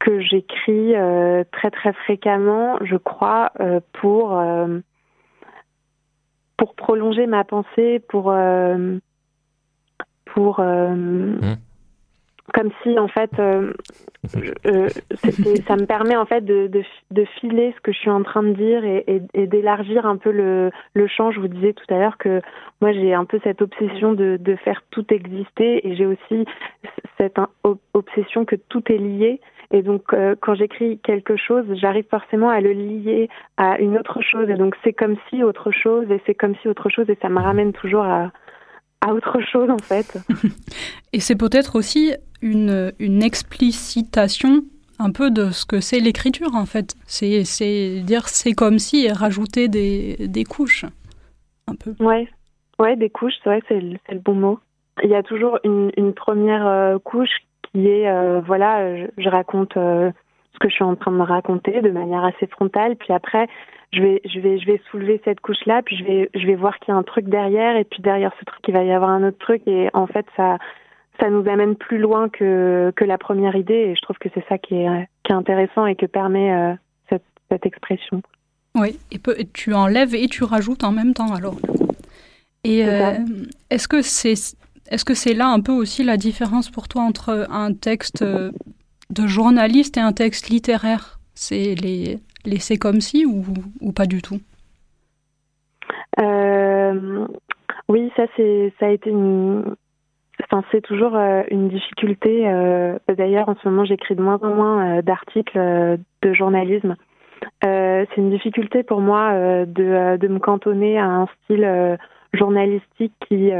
que 0.00 0.20
j'écris 0.20 0.94
euh, 0.94 1.44
très 1.52 1.70
très 1.70 1.92
fréquemment, 1.92 2.78
je 2.82 2.96
crois, 2.96 3.52
pour 3.92 4.42
pour 6.56 6.74
prolonger 6.74 7.26
ma 7.26 7.44
pensée, 7.44 8.00
pour 8.08 8.32
pour 10.34 10.60
euh, 10.60 11.36
comme 12.52 12.70
si 12.82 12.98
en 12.98 13.08
fait 13.08 13.30
euh, 13.38 13.72
euh, 14.66 14.88
ça 15.66 15.76
me 15.76 15.86
permet 15.86 16.16
en 16.16 16.26
fait 16.26 16.42
de, 16.42 16.66
de, 16.66 16.82
de 17.10 17.24
filer 17.40 17.72
ce 17.74 17.80
que 17.80 17.92
je 17.92 17.98
suis 17.98 18.10
en 18.10 18.22
train 18.22 18.42
de 18.42 18.52
dire 18.52 18.84
et, 18.84 19.46
d'élargir 19.46 20.04
un 20.04 20.16
peu 20.16 20.30
le, 20.30 20.70
le 20.92 21.06
champ. 21.06 21.30
Je 21.30 21.40
vous 21.40 21.48
disais 21.48 21.72
tout 21.72 21.92
à 21.92 21.98
l'heure 21.98 22.18
que 22.18 22.42
moi 22.80 22.92
j'ai 22.92 23.14
un 23.14 23.24
peu 23.24 23.40
cette 23.44 23.62
obsession 23.62 24.12
de, 24.12 24.36
de 24.38 24.56
faire 24.56 24.82
tout 24.90 25.06
exister 25.12 25.86
et 25.88 25.96
j'ai 25.96 26.06
aussi 26.06 26.44
cette 27.18 27.38
obsession 27.94 28.44
que 28.44 28.56
tout 28.56 28.82
est 28.92 28.98
lié. 28.98 29.40
Et 29.70 29.82
donc 29.82 30.12
euh, 30.12 30.34
quand 30.38 30.54
j'écris 30.54 30.98
quelque 30.98 31.36
chose, 31.36 31.64
j'arrive 31.72 32.06
forcément 32.10 32.50
à 32.50 32.60
le 32.60 32.72
lier 32.72 33.30
à 33.56 33.78
une 33.78 33.96
autre 33.98 34.20
chose. 34.20 34.50
Et 34.50 34.54
donc 34.54 34.76
c'est 34.84 34.92
comme 34.92 35.16
si 35.30 35.42
autre 35.42 35.70
chose 35.70 36.10
et 36.10 36.20
c'est 36.26 36.34
comme 36.34 36.54
si 36.56 36.68
autre 36.68 36.90
chose 36.90 37.08
et 37.08 37.18
ça 37.22 37.30
me 37.30 37.40
ramène 37.40 37.72
toujours 37.72 38.04
à, 38.04 38.30
à 39.04 39.12
autre 39.12 39.40
chose 39.40 39.70
en 39.70 39.78
fait. 39.78 40.18
Et 41.12 41.20
c'est 41.20 41.36
peut-être 41.36 41.76
aussi 41.76 42.12
une, 42.40 42.92
une 42.98 43.22
explicitation 43.22 44.64
un 44.98 45.10
peu 45.10 45.30
de 45.30 45.50
ce 45.50 45.64
que 45.66 45.80
c'est 45.80 46.00
l'écriture 46.00 46.54
en 46.54 46.66
fait. 46.66 46.94
C'est 47.06 47.44
c'est 47.44 48.00
dire 48.00 48.28
c'est 48.28 48.52
comme 48.52 48.78
si 48.78 49.04
et 49.04 49.12
rajouter 49.12 49.68
des, 49.68 50.16
des 50.28 50.44
couches. 50.44 50.86
Un 51.66 51.74
peu. 51.74 51.94
Ouais, 51.98 52.28
ouais, 52.78 52.96
des 52.96 53.10
couches, 53.10 53.34
c'est 53.42 53.50
vrai, 53.50 53.62
c'est 53.68 53.80
le, 53.80 53.96
c'est 54.06 54.14
le 54.14 54.20
bon 54.20 54.34
mot. 54.34 54.58
Il 55.02 55.10
y 55.10 55.14
a 55.14 55.22
toujours 55.22 55.58
une, 55.64 55.90
une 55.96 56.12
première 56.12 56.66
euh, 56.66 56.98
couche 56.98 57.36
qui 57.72 57.86
est, 57.88 58.08
euh, 58.08 58.40
voilà, 58.40 58.96
je, 58.96 59.06
je 59.18 59.28
raconte 59.28 59.76
euh, 59.76 60.12
ce 60.54 60.58
que 60.58 60.68
je 60.68 60.74
suis 60.74 60.84
en 60.84 60.96
train 60.96 61.10
de 61.12 61.16
me 61.16 61.24
raconter 61.24 61.82
de 61.82 61.90
manière 61.90 62.24
assez 62.24 62.46
frontale, 62.46 62.96
puis 62.96 63.12
après, 63.12 63.46
je 63.92 64.00
vais, 64.00 64.20
je 64.24 64.40
vais, 64.40 64.58
je 64.58 64.66
vais 64.66 64.80
soulever 64.90 65.20
cette 65.24 65.40
couche-là, 65.40 65.82
puis 65.82 65.96
je 65.96 66.04
vais, 66.04 66.30
je 66.34 66.46
vais 66.46 66.54
voir 66.54 66.78
qu'il 66.78 66.92
y 66.92 66.96
a 66.96 66.98
un 66.98 67.02
truc 67.02 67.26
derrière, 67.26 67.76
et 67.76 67.84
puis 67.84 68.02
derrière 68.02 68.32
ce 68.40 68.44
truc, 68.44 68.60
il 68.66 68.74
va 68.74 68.82
y 68.84 68.92
avoir 68.92 69.10
un 69.10 69.28
autre 69.28 69.38
truc, 69.38 69.62
et 69.66 69.90
en 69.92 70.06
fait, 70.06 70.26
ça, 70.36 70.58
ça 71.20 71.28
nous 71.28 71.48
amène 71.48 71.76
plus 71.76 71.98
loin 71.98 72.28
que, 72.28 72.92
que 72.96 73.04
la 73.04 73.18
première 73.18 73.56
idée, 73.56 73.74
et 73.74 73.94
je 73.94 74.00
trouve 74.00 74.18
que 74.18 74.28
c'est 74.34 74.44
ça 74.48 74.58
qui 74.58 74.74
est, 74.76 75.08
qui 75.24 75.32
est 75.32 75.36
intéressant 75.36 75.86
et 75.86 75.96
que 75.96 76.06
permet 76.06 76.52
euh, 76.52 76.74
cette, 77.10 77.24
cette 77.50 77.66
expression. 77.66 78.22
Oui, 78.76 78.98
et, 79.12 79.18
peu- 79.18 79.38
et 79.38 79.46
tu 79.46 79.72
enlèves 79.74 80.14
et 80.14 80.26
tu 80.26 80.42
rajoutes 80.42 80.82
en 80.82 80.90
même 80.90 81.14
temps 81.14 81.32
alors. 81.32 81.56
Et 82.64 82.84
euh, 82.84 83.12
est-ce 83.70 83.86
que 83.86 84.02
c'est 84.02 84.34
est-ce 84.90 85.04
que 85.04 85.14
c'est 85.14 85.34
là 85.34 85.48
un 85.48 85.60
peu 85.60 85.72
aussi 85.72 86.02
la 86.02 86.16
différence 86.16 86.70
pour 86.70 86.88
toi 86.88 87.02
entre 87.02 87.46
un 87.50 87.72
texte 87.72 88.22
euh, 88.22 88.50
de 89.10 89.26
journaliste 89.26 89.96
et 89.96 90.00
un 90.00 90.12
texte 90.12 90.48
littéraire 90.48 91.18
C'est 91.34 91.74
les 91.74 92.18
les 92.44 92.58
c'est 92.58 92.76
comme 92.76 93.00
si 93.00 93.24
ou, 93.26 93.92
pas 93.92 94.06
du 94.06 94.22
tout? 94.22 94.40
Euh, 96.20 97.26
oui, 97.88 98.10
ça 98.16 98.24
ça 98.36 98.86
a 98.86 98.90
été 98.90 99.10
une 99.10 99.74
c'est 100.70 100.82
toujours 100.82 101.16
euh, 101.16 101.42
une 101.50 101.68
difficulté 101.68 102.46
euh, 102.46 102.96
d'ailleurs 103.08 103.48
en 103.48 103.56
ce 103.56 103.68
moment 103.68 103.84
j'écris 103.84 104.14
de 104.14 104.22
moins 104.22 104.38
en 104.42 104.54
moins 104.54 105.02
d'articles 105.02 105.58
de 105.58 106.32
journalisme. 106.34 106.96
C'est 107.62 108.16
une 108.16 108.30
difficulté 108.30 108.82
pour 108.82 109.00
moi 109.00 109.32
de 109.66 110.16
de 110.16 110.28
me 110.28 110.38
cantonner 110.38 110.98
à 110.98 111.06
un 111.06 111.26
style 111.44 111.98
journalistique 112.32 113.12
qui 113.28 113.50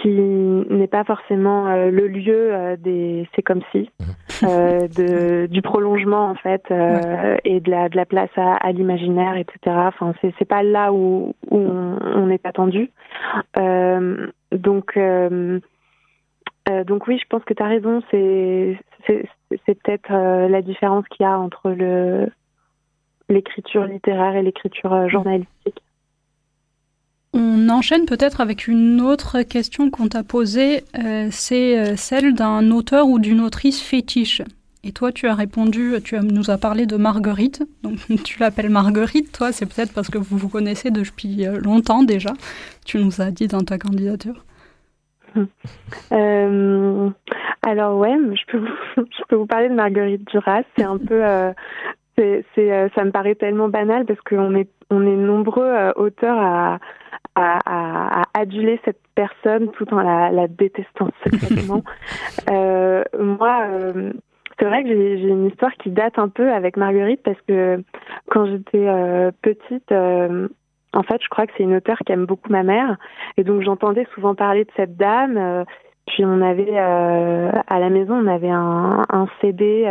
qui 0.00 0.08
n'est 0.08 0.86
pas 0.86 1.04
forcément 1.04 1.66
euh, 1.68 1.90
le 1.90 2.08
lieu 2.08 2.54
euh, 2.54 2.76
des 2.76 3.28
c'est 3.34 3.42
comme 3.42 3.60
si 3.72 3.90
euh, 4.44 4.88
de 4.88 5.46
du 5.46 5.62
prolongement 5.62 6.28
en 6.30 6.34
fait 6.34 6.62
euh, 6.70 7.36
et 7.44 7.60
de 7.60 7.70
la 7.70 7.88
de 7.88 7.96
la 7.96 8.06
place 8.06 8.30
à, 8.36 8.54
à 8.54 8.72
l'imaginaire 8.72 9.36
etc 9.36 9.56
enfin 9.66 10.14
c'est 10.20 10.32
c'est 10.38 10.44
pas 10.48 10.62
là 10.62 10.92
où 10.92 11.34
où 11.50 11.58
on, 11.58 11.98
on 12.02 12.30
est 12.30 12.44
attendu. 12.46 12.90
Euh, 13.58 14.26
donc 14.52 14.96
euh, 14.96 15.60
euh, 16.68 16.84
donc 16.84 17.06
oui 17.06 17.18
je 17.18 17.26
pense 17.28 17.44
que 17.44 17.54
tu 17.54 17.62
as 17.62 17.66
raison. 17.66 18.02
C'est 18.10 18.78
c'est 19.06 19.82
peut-être 19.82 20.12
euh, 20.12 20.48
la 20.48 20.62
différence 20.62 21.06
qu'il 21.08 21.24
y 21.24 21.28
a 21.28 21.38
entre 21.38 21.70
le 21.70 22.28
l'écriture 23.28 23.84
littéraire 23.84 24.36
et 24.36 24.42
l'écriture 24.42 24.92
euh, 24.92 25.08
journalistique 25.08 25.82
On 27.32 27.68
enchaîne 27.68 28.06
peut-être 28.06 28.40
avec 28.40 28.66
une 28.66 29.00
autre 29.00 29.42
question 29.42 29.88
qu'on 29.90 30.08
t'a 30.08 30.24
posée, 30.24 30.82
euh, 30.98 31.28
c'est 31.30 31.78
euh, 31.78 31.94
celle 31.96 32.34
d'un 32.34 32.72
auteur 32.72 33.06
ou 33.06 33.20
d'une 33.20 33.40
autrice 33.40 33.80
fétiche. 33.80 34.42
Et 34.82 34.90
toi, 34.92 35.12
tu 35.12 35.28
as 35.28 35.34
répondu, 35.34 35.94
tu 36.02 36.18
nous 36.18 36.50
as 36.50 36.58
parlé 36.58 36.86
de 36.86 36.96
Marguerite. 36.96 37.62
Donc, 37.84 37.98
tu 38.24 38.40
l'appelles 38.40 38.70
Marguerite, 38.70 39.30
toi, 39.30 39.52
c'est 39.52 39.66
peut-être 39.66 39.92
parce 39.94 40.10
que 40.10 40.18
vous 40.18 40.38
vous 40.38 40.48
connaissez 40.48 40.90
depuis 40.90 41.46
euh, 41.46 41.60
longtemps 41.60 42.02
déjà. 42.02 42.32
Tu 42.84 42.98
nous 42.98 43.20
as 43.20 43.30
dit 43.30 43.46
dans 43.46 43.62
ta 43.62 43.78
candidature. 43.78 44.44
Alors 47.62 47.98
ouais, 47.98 48.16
je 48.34 48.42
peux 49.28 49.36
vous, 49.36 49.46
parler 49.46 49.68
de 49.68 49.74
Marguerite 49.74 50.26
Duras. 50.26 50.62
C'est 50.76 50.82
un 50.82 50.98
peu, 50.98 51.22
ça 52.16 53.04
me 53.04 53.10
paraît 53.12 53.36
tellement 53.36 53.68
banal 53.68 54.04
parce 54.04 54.20
qu'on 54.22 54.56
est, 54.56 54.68
nombreux 54.90 55.92
auteurs 55.94 56.38
à, 56.40 56.78
à, 57.40 58.22
aduler 58.34 58.80
cette 58.84 59.00
personne 59.14 59.70
tout 59.72 59.92
en 59.92 60.00
la, 60.00 60.48
détestant 60.48 61.08
secrètement. 61.24 61.82
euh, 62.50 63.02
moi, 63.18 63.66
euh, 63.70 64.12
c'est 64.58 64.66
vrai 64.66 64.82
que 64.82 64.88
j'ai, 64.88 65.28
une 65.28 65.46
histoire 65.46 65.72
qui 65.74 65.90
date 65.90 66.18
un 66.18 66.28
peu 66.28 66.52
avec 66.52 66.76
Marguerite 66.76 67.22
parce 67.22 67.40
que 67.48 67.82
quand 68.30 68.46
j'étais 68.46 68.86
euh, 68.88 69.30
petite. 69.42 69.92
en 69.92 71.02
fait, 71.02 71.22
je 71.22 71.28
crois 71.28 71.46
que 71.46 71.52
c'est 71.56 71.62
une 71.62 71.76
auteure 71.76 71.98
qui 72.04 72.12
aime 72.12 72.26
beaucoup 72.26 72.50
ma 72.50 72.62
mère, 72.62 72.96
et 73.36 73.44
donc 73.44 73.62
j'entendais 73.62 74.06
souvent 74.14 74.34
parler 74.34 74.64
de 74.64 74.70
cette 74.76 74.96
dame. 74.96 75.64
puis 76.06 76.24
on 76.24 76.42
avait 76.42 76.76
à 76.78 77.78
la 77.78 77.90
maison, 77.90 78.14
on 78.14 78.26
avait 78.26 78.50
un, 78.50 79.26
CD 79.40 79.90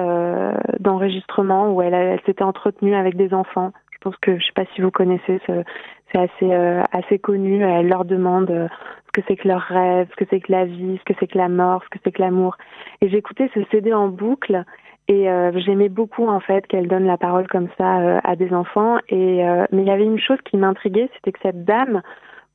d'enregistrement 0.79 1.71
où 1.73 1.81
elle 1.81 2.19
s'était 2.25 2.43
entretenue 2.43 2.95
avec 2.95 3.15
des 3.15 3.33
enfants. 3.33 3.71
Je 3.99 4.09
pense 4.09 4.15
que 4.21 4.39
je 4.39 4.45
sais 4.45 4.53
pas 4.55 4.63
si 4.75 4.81
vous 4.81 4.91
connaissez, 4.91 5.41
ce- 5.45 5.63
c'est 6.11 6.19
assez 6.19 6.53
euh, 6.53 6.81
assez 6.93 7.19
connu. 7.19 7.61
Elle 7.61 7.89
leur 7.89 8.05
demande 8.05 8.49
euh, 8.49 8.67
ce 9.07 9.11
que 9.21 9.27
c'est 9.27 9.35
que 9.35 9.47
leur 9.47 9.61
rêve, 9.61 10.07
ce 10.11 10.15
que 10.15 10.25
c'est 10.29 10.39
que 10.39 10.51
la 10.51 10.63
vie, 10.65 10.97
ce 10.99 11.03
que 11.03 11.13
c'est 11.19 11.27
que 11.27 11.37
la 11.37 11.49
mort, 11.49 11.83
ce 11.83 11.89
que 11.89 11.99
c'est 12.05 12.11
que 12.13 12.21
l'amour. 12.21 12.55
Et 13.01 13.09
j'écoutais 13.09 13.49
ce 13.53 13.59
CD 13.71 13.93
en 13.93 14.07
boucle. 14.07 14.63
Et 15.09 15.29
euh, 15.29 15.51
j'aimais 15.59 15.89
beaucoup 15.89 16.27
en 16.27 16.39
fait 16.39 16.65
qu'elle 16.67 16.87
donne 16.87 17.05
la 17.05 17.17
parole 17.17 17.47
comme 17.47 17.67
ça 17.77 17.99
euh, 17.99 18.19
à 18.23 18.35
des 18.37 18.53
enfants. 18.53 18.99
Et 19.09 19.45
euh, 19.45 19.65
mais 19.71 19.81
il 19.81 19.87
y 19.87 19.91
avait 19.91 20.05
une 20.05 20.19
chose 20.19 20.37
qui 20.45 20.55
m'intriguait, 20.55 21.09
c'était 21.15 21.33
que 21.33 21.39
cette 21.41 21.65
dame 21.65 22.01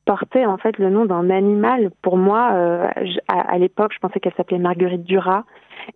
portait 0.05 0.47
en 0.47 0.57
fait 0.57 0.79
le 0.79 0.91
nom 0.91 1.05
d'un 1.05 1.31
animal. 1.31 1.91
Pour 2.03 2.17
moi, 2.17 2.51
euh, 2.53 2.89
à, 3.29 3.41
à 3.53 3.59
l'époque, 3.59 3.93
je 3.95 3.99
pensais 3.99 4.21
qu'elle 4.21 4.35
s'appelait 4.37 4.59
Marguerite 4.59 5.05
Duras. 5.05 5.45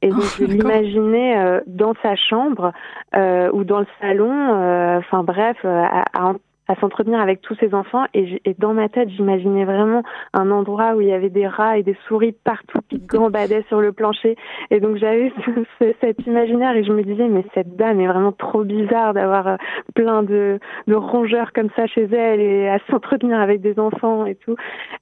Et 0.03 0.09
donc, 0.09 0.21
Oh, 0.21 0.37
je 0.39 0.45
l'imaginais 0.45 1.39
euh, 1.39 1.61
dans 1.67 1.95
sa 2.03 2.15
chambre 2.17 2.73
euh, 3.17 3.51
ou 3.53 3.65
dans 3.65 3.81
le 3.81 3.87
salon, 4.01 4.31
euh, 4.31 4.99
enfin 4.99 5.23
bref, 5.23 5.57
euh, 5.65 5.83
à, 5.83 6.05
à, 6.13 6.35
à 6.69 6.75
s'entretenir 6.77 7.21
avec 7.21 7.41
tous 7.41 7.55
ses 7.57 7.75
enfants. 7.75 8.05
Et, 8.15 8.41
et 8.45 8.55
dans 8.59 8.75
ma 8.75 8.89
tête, 8.89 9.09
j'imaginais 9.11 9.65
vraiment 9.65 10.03
un 10.35 10.51
endroit 10.51 10.95
où 10.95 11.01
il 11.01 11.09
y 11.09 11.13
avait 11.13 11.31
des 11.31 11.47
rats 11.47 11.79
et 11.79 11.83
des 11.83 11.97
souris 12.07 12.33
partout 12.45 12.79
qui 12.89 12.99
gambadaient 13.07 13.65
sur 13.69 13.81
le 13.81 13.93
plancher. 13.93 14.37
Et 14.71 14.81
donc, 14.81 14.97
j'avais 14.97 15.33
ce- 15.47 15.65
ce- 15.81 15.95
cet 16.01 16.27
imaginaire 16.27 16.77
et 16.77 16.85
je 16.85 16.93
me 16.93 17.03
disais, 17.03 17.29
mais 17.29 17.45
cette 17.55 17.77
dame 17.77 18.01
est 18.01 18.07
vraiment 18.07 18.33
trop 18.33 18.65
bizarre 18.65 19.15
d'avoir 19.15 19.47
euh, 19.49 19.57
plein 19.95 20.23
de, 20.23 20.59
de 20.87 20.95
rongeurs 20.95 21.53
comme 21.53 21.71
ça 21.75 21.87
chez 21.87 22.05
elle 22.05 22.41
et 22.41 22.69
à 22.69 22.79
s'entretenir 22.91 23.41
avec 23.41 23.61
des 23.61 23.79
enfants 23.79 24.27
et 24.27 24.35
tout. 24.35 24.57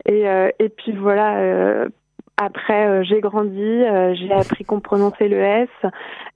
Et, 0.07 0.29
euh, 0.29 0.49
et 0.59 0.69
puis 0.69 0.93
voilà, 0.93 1.39
euh, 1.39 1.89
après 2.37 2.87
euh, 2.87 3.03
j'ai 3.03 3.21
grandi, 3.21 3.61
euh, 3.61 4.15
j'ai 4.15 4.33
appris 4.33 4.65
qu'on 4.65 4.81
prononçait 4.81 5.29
le 5.29 5.39
S 5.39 5.69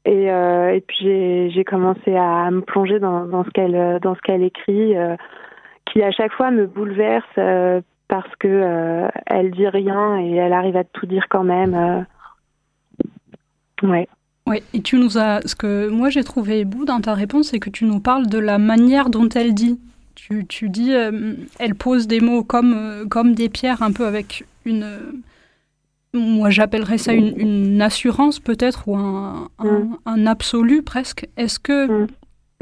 et, 0.06 0.30
euh, 0.30 0.80
puis 0.86 1.50
j'ai, 1.50 1.64
commencé 1.64 2.16
à 2.16 2.50
me 2.50 2.62
plonger 2.62 2.98
dans, 2.98 3.44
ce 3.44 4.20
qu'elle 4.22 4.42
écrit, 4.42 4.94
qui 5.86 6.02
à 6.02 6.10
chaque 6.10 6.32
fois 6.32 6.50
me 6.50 6.66
bouleverse 6.66 7.84
parce 8.08 8.34
que 8.38 9.08
elle 9.26 9.50
dit 9.50 9.68
rien 9.68 10.18
et 10.18 10.36
elle 10.36 10.54
arrive 10.54 10.76
à 10.76 10.84
tout 10.84 11.06
dire 11.06 11.26
quand 11.28 11.44
même. 11.44 12.06
Ouais. 13.82 14.08
Oui, 14.46 14.62
et 14.72 14.80
tu 14.80 14.96
nous 14.96 15.18
as. 15.18 15.46
Ce 15.46 15.54
que 15.54 15.88
moi 15.88 16.08
j'ai 16.08 16.24
trouvé 16.24 16.64
beau 16.64 16.86
dans 16.86 17.00
ta 17.00 17.14
réponse, 17.14 17.48
c'est 17.48 17.60
que 17.60 17.70
tu 17.70 17.84
nous 17.84 18.00
parles 18.00 18.26
de 18.26 18.38
la 18.38 18.58
manière 18.58 19.10
dont 19.10 19.28
elle 19.28 19.54
dit. 19.54 19.78
Tu, 20.14 20.46
tu 20.46 20.70
dis, 20.70 20.92
elle 21.58 21.74
pose 21.74 22.08
des 22.08 22.20
mots 22.20 22.42
comme, 22.42 23.06
comme 23.10 23.34
des 23.34 23.50
pierres, 23.50 23.82
un 23.82 23.92
peu 23.92 24.06
avec 24.06 24.44
une. 24.64 25.22
Moi 26.14 26.50
j'appellerais 26.50 26.98
ça 26.98 27.12
une, 27.12 27.38
une 27.38 27.82
assurance 27.82 28.40
peut-être, 28.40 28.88
ou 28.88 28.96
un, 28.96 29.48
un, 29.58 29.64
Mm. 29.78 29.96
un 30.06 30.26
absolu 30.26 30.82
presque. 30.82 31.28
Est-ce 31.36 31.58
que 31.60 32.02
Mm. 32.02 32.06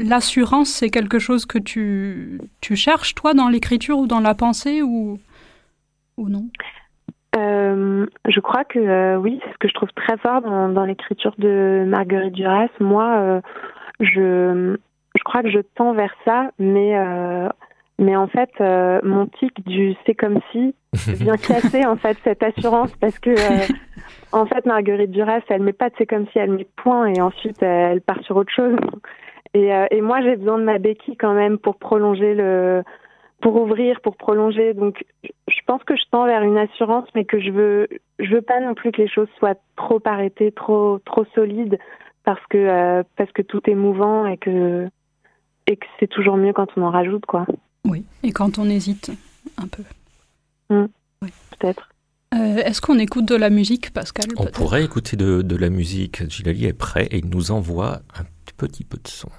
l'assurance 0.01 0.69
c'est 0.69 0.89
quelque 0.89 1.19
chose 1.19 1.45
que 1.45 1.57
tu, 1.57 2.39
tu 2.61 2.75
cherches 2.75 3.15
toi 3.15 3.33
dans 3.33 3.49
l'écriture 3.49 3.97
ou 3.99 4.07
dans 4.07 4.19
la 4.19 4.35
pensée 4.35 4.81
ou, 4.83 5.19
ou 6.17 6.29
non? 6.29 6.45
Euh, 7.37 8.05
je 8.27 8.39
crois 8.39 8.63
que 8.63 8.79
euh, 8.79 9.17
oui, 9.17 9.39
c'est 9.43 9.51
ce 9.53 9.57
que 9.59 9.67
je 9.67 9.73
trouve 9.73 9.89
très 9.95 10.17
fort 10.17 10.41
dans, 10.41 10.69
dans 10.69 10.83
l'écriture 10.85 11.33
de 11.37 11.85
Marguerite 11.87 12.33
Duras. 12.33 12.69
Moi, 12.79 13.05
euh, 13.19 13.41
je, 13.99 14.75
je 15.15 15.23
crois 15.23 15.43
que 15.43 15.51
je 15.51 15.59
tends 15.75 15.93
vers 15.93 16.13
ça, 16.25 16.51
mais 16.59 16.95
mais 17.99 18.15
en 18.15 18.27
fait, 18.27 18.49
mon 19.03 19.27
tic 19.39 19.65
du 19.67 19.93
c'est 20.05 20.15
comme 20.15 20.39
si 20.51 20.73
vient 20.93 21.37
casser 21.37 21.85
en 21.85 21.95
fait 21.95 22.17
cette 22.23 22.43
assurance 22.43 22.91
parce 22.99 23.19
que 23.19 23.29
euh, 23.29 23.73
en 24.31 24.45
fait 24.45 24.65
Marguerite 24.65 25.11
Duras, 25.11 25.41
elle 25.49 25.61
met 25.61 25.73
pas 25.73 25.89
c'est 25.97 26.05
comme 26.05 26.27
si, 26.31 26.39
elle 26.39 26.51
met 26.51 26.67
point 26.75 27.07
et 27.07 27.21
ensuite 27.21 27.61
euh, 27.63 27.91
elle 27.91 28.01
part 28.01 28.21
sur 28.23 28.35
autre 28.35 28.51
chose. 28.51 28.77
Et, 29.55 29.73
euh, 29.73 29.87
et 29.89 30.01
moi, 30.01 30.21
j'ai 30.21 30.35
besoin 30.35 30.59
de 30.59 30.63
ma 30.63 30.77
béquille 30.77 31.17
quand 31.17 31.33
même 31.33 31.57
pour 31.57 31.77
prolonger 31.77 32.35
le 32.35 32.83
pour 33.41 33.55
ouvrir, 33.55 34.01
pour 34.01 34.17
prolonger. 34.17 34.73
Donc, 34.73 35.05
je 35.23 35.59
pense 35.65 35.81
que 35.85 35.95
je 35.95 36.03
tends 36.11 36.25
vers 36.25 36.43
une 36.43 36.57
assurance, 36.57 37.07
mais 37.15 37.23
que 37.23 37.39
je 37.39 37.51
veux, 37.51 37.87
je 38.19 38.29
veux 38.35 38.41
pas 38.41 38.59
non 38.59 38.75
plus 38.75 38.91
que 38.91 39.01
les 39.01 39.07
choses 39.07 39.29
soient 39.37 39.55
trop 39.77 40.01
arrêtées, 40.03 40.51
trop, 40.51 40.99
trop 41.05 41.23
solides, 41.33 41.79
parce 42.25 42.45
que, 42.49 43.01
parce 43.15 43.31
que 43.31 43.41
tout 43.41 43.61
est 43.69 43.75
mouvant 43.75 44.25
et 44.25 44.35
que, 44.35 44.89
et 45.67 45.77
que 45.77 45.85
c'est 46.01 46.09
toujours 46.09 46.35
mieux 46.35 46.51
quand 46.51 46.67
on 46.75 46.81
en 46.81 46.91
rajoute, 46.91 47.25
quoi. 47.25 47.45
Oui, 47.85 48.03
et 48.23 48.33
quand 48.33 48.59
on 48.59 48.65
hésite 48.65 49.09
un 49.57 49.67
peu. 49.67 49.83
Peut-être. 50.69 51.89
Euh, 52.33 52.57
Est-ce 52.57 52.79
qu'on 52.81 52.99
écoute 52.99 53.25
de 53.25 53.35
la 53.35 53.49
musique, 53.49 53.91
Pascal 53.91 54.25
On 54.37 54.45
pourrait 54.45 54.83
écouter 54.83 55.17
de, 55.17 55.41
de 55.41 55.55
la 55.55 55.69
musique. 55.69 56.29
Gilali 56.29 56.65
est 56.65 56.73
prêt 56.73 57.05
et 57.11 57.17
il 57.17 57.25
nous 57.29 57.51
envoie 57.51 58.01
un 58.17 58.23
petit 58.57 58.83
peu 58.83 58.97
de 58.97 59.07
son. 59.07 59.29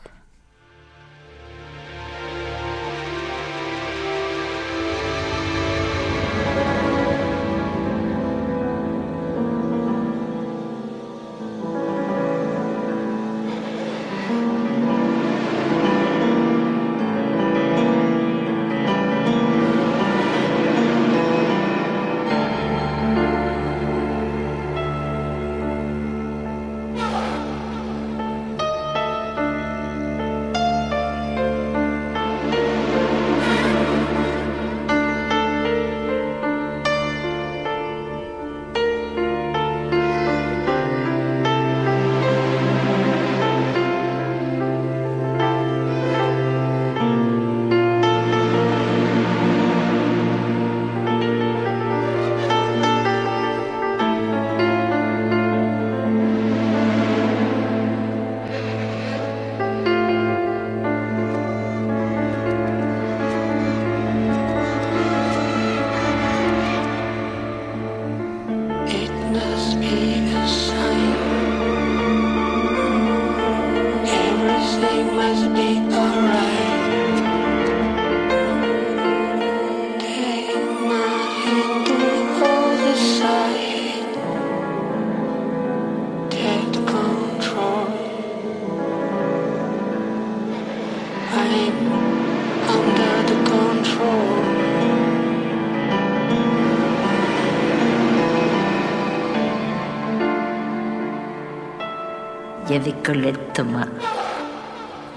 Il 102.70 102.74
y 102.74 102.76
avait 102.76 102.94
Colette 103.02 103.52
Thomas. 103.52 103.88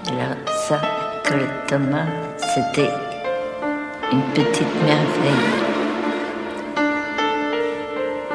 Alors 0.08 0.36
ça, 0.66 0.80
Colette 1.24 1.66
Thomas, 1.68 2.06
c'était 2.52 2.90
une 4.10 4.22
petite 4.34 4.74
merveille. 4.84 5.52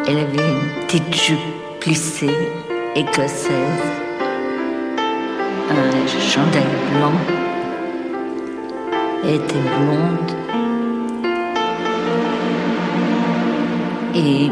Elle 0.08 0.20
avait 0.20 0.50
une 0.50 0.86
petite 0.86 1.14
jupe 1.14 1.38
plissée, 1.82 2.34
écossaise, 2.96 3.84
un 5.70 6.08
chandail 6.08 6.64
blanc. 6.94 7.12
Elle 9.26 9.36
était 9.36 9.56
blonde. 9.56 10.32
Et 14.16 14.50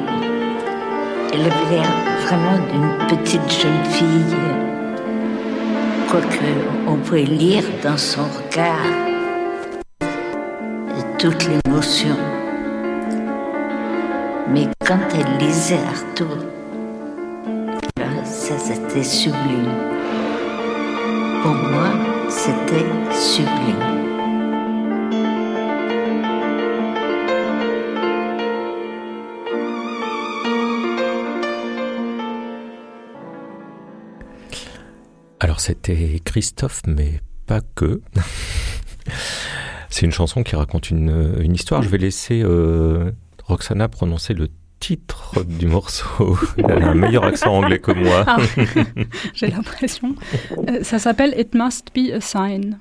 elle 1.34 1.42
avait 1.42 1.76
l'air 1.76 1.92
vraiment 2.26 2.58
d'une 2.72 3.08
petite 3.08 3.52
jeune 3.52 3.86
fille, 3.86 4.36
quoique 6.10 6.46
on 6.88 6.96
pouvait 6.98 7.24
lire 7.24 7.64
dans 7.84 7.98
son 7.98 8.24
regard 8.24 9.08
toute 11.18 11.48
l'émotion. 11.48 12.16
Mais 14.50 14.68
quand 14.86 15.00
elle 15.16 15.46
lisait 15.46 15.80
Arthur, 15.90 16.38
ça 18.24 18.58
c'était 18.60 19.04
sublime. 19.04 19.72
Pour 21.42 21.54
moi, 21.54 21.90
c'était 22.30 22.86
sublime. 23.12 23.97
Alors 35.58 35.66
c'était 35.66 36.22
Christophe, 36.24 36.84
mais 36.86 37.20
pas 37.48 37.62
que. 37.74 38.00
C'est 39.90 40.06
une 40.06 40.12
chanson 40.12 40.44
qui 40.44 40.56
raconte 40.56 40.92
une, 40.92 41.36
une 41.42 41.56
histoire. 41.56 41.82
Je 41.82 41.90
vais 41.90 41.98
laisser 41.98 42.44
euh, 42.44 43.10
Roxana 43.44 43.88
prononcer 43.88 44.36
le 44.36 44.50
titre 44.80 45.44
du 45.44 45.66
morceau. 45.66 46.38
Elle 46.60 46.84
a 46.84 46.90
un 46.90 46.94
meilleur 46.94 47.24
accent 47.24 47.56
anglais 47.56 47.80
que 47.80 47.92
moi. 47.92 48.24
Ah, 48.28 48.38
J'ai 49.34 49.48
l'impression. 49.48 50.14
Euh, 50.70 50.84
ça 50.84 51.00
s'appelle 51.00 51.34
It 51.40 51.56
Must 51.56 51.88
Be 51.96 52.12
a 52.14 52.22
Sign. 52.22 52.78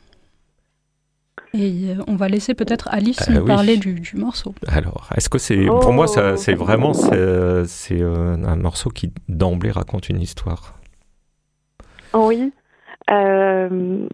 Et 1.55 1.95
euh, 1.97 2.03
on 2.09 2.17
va 2.17 2.29
laisser 2.29 2.53
peut-être 2.53 2.89
Alice 2.91 3.21
Ah 3.27 3.31
nous 3.31 3.41
oui. 3.41 3.47
parler 3.47 3.79
du, 3.79 4.01
du 4.01 4.17
morceau. 4.17 4.55
Alors, 4.67 5.09
est-ce 5.17 5.31
que 5.31 5.39
c'est 5.39 5.65
pour 5.65 5.95
moi 5.95 6.07
ça 6.09 6.33
Oh. 6.35 6.37
c'est 6.37 6.53
vraiment 6.53 6.93
c'est 6.93 8.03
un 8.03 8.57
morceau 8.57 8.91
qui 8.91 9.15
d'emblée 9.31 9.71
raconte 9.71 10.11
une 10.11 10.21
histoire. 10.21 10.79
Oui. 12.13 12.53
Euh, 13.11 14.07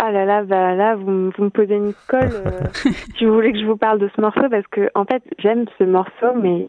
ah 0.00 0.12
là 0.12 0.24
là, 0.24 0.42
bah 0.44 0.74
là, 0.74 0.94
vous, 0.94 1.10
me- 1.10 1.30
vous 1.36 1.44
me 1.44 1.50
posez 1.50 1.74
une 1.76 1.92
colle. 2.08 2.30
euh, 2.46 2.60
si 3.16 3.24
vous 3.24 3.34
voulez 3.34 3.52
que 3.52 3.58
je 3.60 3.66
vous 3.66 3.76
parle 3.76 3.98
de 3.98 4.08
ce 4.14 4.20
morceau, 4.20 4.48
parce 4.50 4.66
que 4.68 4.90
en 4.94 5.04
fait, 5.04 5.22
j'aime 5.38 5.64
ce 5.78 5.84
morceau, 5.84 6.34
mais 6.40 6.68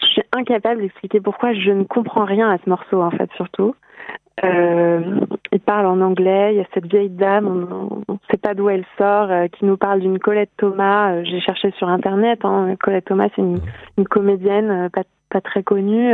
je 0.00 0.06
suis 0.06 0.22
incapable 0.32 0.80
d'expliquer 0.80 1.20
pourquoi 1.20 1.52
je 1.54 1.70
ne 1.70 1.84
comprends 1.84 2.24
rien 2.24 2.50
à 2.50 2.58
ce 2.58 2.68
morceau, 2.68 3.02
en 3.02 3.10
fait, 3.10 3.30
surtout. 3.36 3.74
Euh, 4.42 5.20
il 5.52 5.60
parle 5.60 5.86
en 5.86 6.00
anglais, 6.00 6.54
il 6.54 6.56
y 6.58 6.60
a 6.60 6.66
cette 6.74 6.86
vieille 6.86 7.08
dame, 7.08 7.46
on 8.08 8.12
ne 8.12 8.18
sait 8.30 8.36
pas 8.36 8.54
d'où 8.54 8.68
elle 8.68 8.84
sort, 8.98 9.30
euh, 9.30 9.46
qui 9.46 9.64
nous 9.64 9.76
parle 9.76 10.00
d'une 10.00 10.18
Colette 10.18 10.50
Thomas. 10.56 11.12
Euh, 11.12 11.22
J'ai 11.24 11.40
cherché 11.40 11.70
sur 11.78 11.88
Internet, 11.88 12.40
hein, 12.44 12.74
Colette 12.82 13.04
Thomas, 13.04 13.28
c'est 13.36 13.42
une, 13.42 13.60
une 13.96 14.08
comédienne 14.08 14.90
pas, 14.92 15.02
pas 15.30 15.40
très 15.40 15.62
connue. 15.62 16.12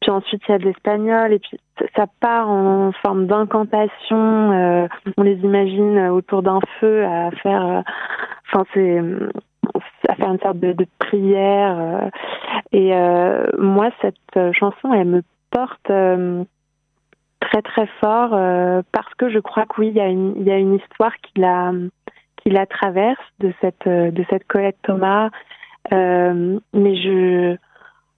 Puis 0.00 0.10
ensuite, 0.10 0.42
il 0.48 0.52
y 0.52 0.54
a 0.54 0.58
de 0.58 0.64
l'espagnol, 0.64 1.32
et 1.32 1.38
puis 1.38 1.58
ça- 1.96 2.06
part 2.20 2.48
en 2.48 2.92
forme 3.02 3.26
d'incantation. 3.26 4.52
euh, 4.52 4.88
on 5.16 5.22
les 5.22 5.36
imagine 5.36 5.98
autour 6.08 6.42
d'un 6.42 6.60
feu 6.80 7.04
à 7.04 7.30
faire, 7.42 7.66
euh, 7.66 7.82
enfin, 8.52 8.64
c'est 8.74 9.00
à 10.08 10.14
faire 10.14 10.28
une 10.32 10.38
sorte 10.40 10.58
de, 10.58 10.86
prière. 10.98 11.76
euh, 11.78 12.10
et 12.72 12.94
euh, 12.94 13.46
moi, 13.58 13.90
cette 14.02 14.52
chanson, 14.52 14.92
elle 14.92 15.06
me 15.08 15.22
porte 15.50 15.90
euh, 15.90 16.44
très 17.40 17.62
très 17.62 17.86
fort 18.00 18.30
euh, 18.32 18.82
parce 18.92 19.12
que 19.14 19.28
je 19.30 19.38
crois 19.38 19.64
que 19.66 19.80
oui, 19.80 19.88
il 19.88 19.94
y 19.94 20.00
a 20.00 20.08
une, 20.08 20.34
il 20.36 20.42
y 20.44 20.50
a 20.50 20.58
une 20.58 20.74
histoire 20.74 21.14
qui 21.16 21.40
la, 21.40 21.72
qui 22.36 22.50
la 22.50 22.66
traverse 22.66 23.20
de 23.40 23.52
cette, 23.60 23.86
euh, 23.86 24.10
de 24.10 24.24
cette 24.30 24.46
Colette 24.46 24.78
Thomas. 24.82 25.30
Mais 25.92 26.96
je, 26.96 27.56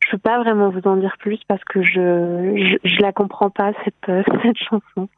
je 0.09 0.13
peux 0.13 0.19
pas 0.19 0.43
vraiment 0.43 0.71
vous 0.71 0.81
en 0.85 0.97
dire 0.97 1.17
plus 1.19 1.39
parce 1.49 1.63
que 1.65 1.83
je 1.83 1.93
je, 1.93 2.89
je 2.89 3.03
la 3.03 3.13
comprends 3.13 3.51
pas 3.51 3.73
cette 3.85 4.09
euh, 4.09 4.23
cette 4.43 4.59
chanson. 4.59 5.09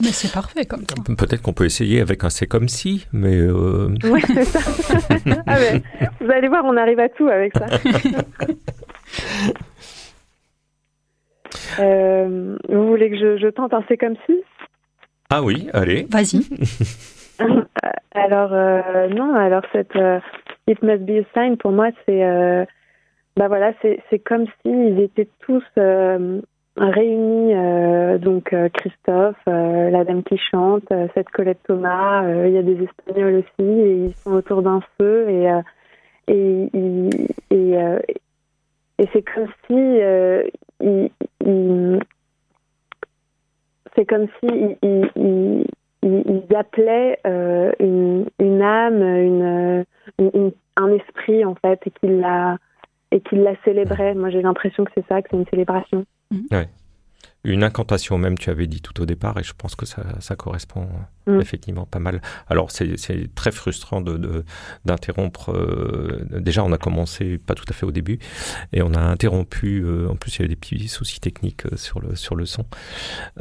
Mais 0.00 0.08
c'est 0.08 0.32
parfait 0.32 0.64
comme 0.64 0.80
ça. 0.80 0.96
Peut-être 1.16 1.42
qu'on 1.42 1.52
peut 1.52 1.64
essayer 1.64 2.00
avec 2.00 2.24
un 2.24 2.30
c'est 2.30 2.46
comme 2.48 2.68
si, 2.68 3.06
mais 3.12 3.36
euh, 3.36 3.94
Ouais, 4.04 4.20
c'est 4.20 4.44
ça. 4.44 4.60
ah 5.46 5.56
ben, 5.56 5.82
vous 6.20 6.30
allez 6.30 6.48
voir, 6.48 6.64
on 6.64 6.76
arrive 6.76 6.98
à 6.98 7.08
tout 7.08 7.28
avec 7.28 7.52
ça. 7.56 7.66
Euh, 11.80 12.56
vous 12.68 12.86
voulez 12.86 13.10
que 13.10 13.16
je, 13.16 13.36
je 13.36 13.48
tente 13.48 13.74
un 13.74 13.82
c'est 13.88 13.96
comme 13.96 14.14
si? 14.26 14.40
Ah 15.30 15.42
oui, 15.42 15.68
allez. 15.72 16.06
Vas-y. 16.08 16.40
Alors 18.14 18.52
euh, 18.52 19.08
non, 19.08 19.34
alors 19.34 19.62
cette 19.72 19.96
euh, 19.96 20.20
It 20.68 20.80
Must 20.82 21.02
Be 21.02 21.24
a 21.24 21.24
Sign 21.34 21.56
pour 21.56 21.72
moi 21.72 21.88
c'est 22.06 22.22
euh, 22.22 22.64
bah 23.36 23.48
voilà 23.48 23.72
c'est 23.82 24.18
comme 24.20 24.46
si 24.46 24.70
ils 24.70 25.00
étaient 25.00 25.28
tous 25.40 25.64
euh, 25.78 26.40
réunis 26.76 27.54
euh, 27.54 28.18
donc 28.18 28.52
euh, 28.52 28.68
Christophe, 28.68 29.36
la 29.46 30.04
dame 30.04 30.22
qui 30.22 30.38
chante, 30.38 30.84
cette 31.14 31.30
Colette 31.30 31.62
Thomas, 31.66 32.24
il 32.46 32.52
y 32.52 32.58
a 32.58 32.62
des 32.62 32.82
Espagnols 32.82 33.36
aussi 33.36 33.68
et 33.68 33.94
ils 34.06 34.14
sont 34.24 34.32
autour 34.34 34.62
d'un 34.62 34.80
feu 34.98 35.28
et 35.28 35.48
et 36.28 36.70
et, 37.50 37.76
c'est 39.12 39.22
comme 39.22 39.48
si 39.66 40.00
ils- 40.80 41.10
c'est 43.96 44.06
comme 44.06 44.26
si 44.40 44.76
ils, 44.82 45.64
une, 47.80 48.26
une 48.38 48.62
âme, 48.62 49.02
une- 49.02 50.52
un 50.76 50.92
esprit 50.92 51.44
en 51.44 51.54
fait, 51.54 51.80
et 51.86 51.90
qu'ils 51.90 52.20
la 52.20 52.56
et 53.14 53.20
qu'ils 53.20 53.42
la 53.42 53.54
célébraient. 53.64 54.14
Moi, 54.14 54.28
j'ai 54.30 54.42
l'impression 54.42 54.84
que 54.84 54.90
c'est 54.94 55.06
ça, 55.08 55.22
que 55.22 55.28
c'est 55.30 55.36
une 55.38 55.46
célébration. 55.50 56.04
Une 57.46 57.62
incantation 57.62 58.16
même, 58.16 58.38
tu 58.38 58.48
avais 58.48 58.66
dit 58.66 58.80
tout 58.80 58.98
au 59.02 59.04
départ, 59.04 59.38
et 59.38 59.42
je 59.42 59.52
pense 59.52 59.74
que 59.76 59.84
ça, 59.84 60.02
ça 60.20 60.34
correspond 60.34 60.88
Mm. 61.26 61.40
effectivement 61.40 61.84
pas 61.86 61.98
mal. 61.98 62.20
Alors 62.48 62.70
c'est 62.70 62.96
très 63.34 63.50
frustrant 63.52 64.00
de 64.00 64.16
de- 64.16 64.44
d'interrompre. 64.86 65.52
euh, 65.52 66.24
déjà, 66.40 66.64
on 66.64 66.72
a 66.72 66.78
commencé 66.78 67.36
pas 67.36 67.54
tout 67.54 67.64
à 67.68 67.74
fait 67.74 67.84
au 67.84 67.92
début, 67.92 68.18
et 68.72 68.80
on 68.80 68.94
a 68.94 69.00
interrompu. 69.00 69.82
euh, 69.84 70.08
en 70.08 70.16
plus, 70.16 70.36
il 70.36 70.38
y 70.38 70.42
avait 70.42 70.48
des 70.54 70.56
petits 70.56 70.88
soucis 70.88 71.20
techniques 71.20 71.66
euh, 71.66 71.76
sur 71.76 72.00
le 72.00 72.16
sur 72.16 72.34
le 72.34 72.46
son. 72.46 72.64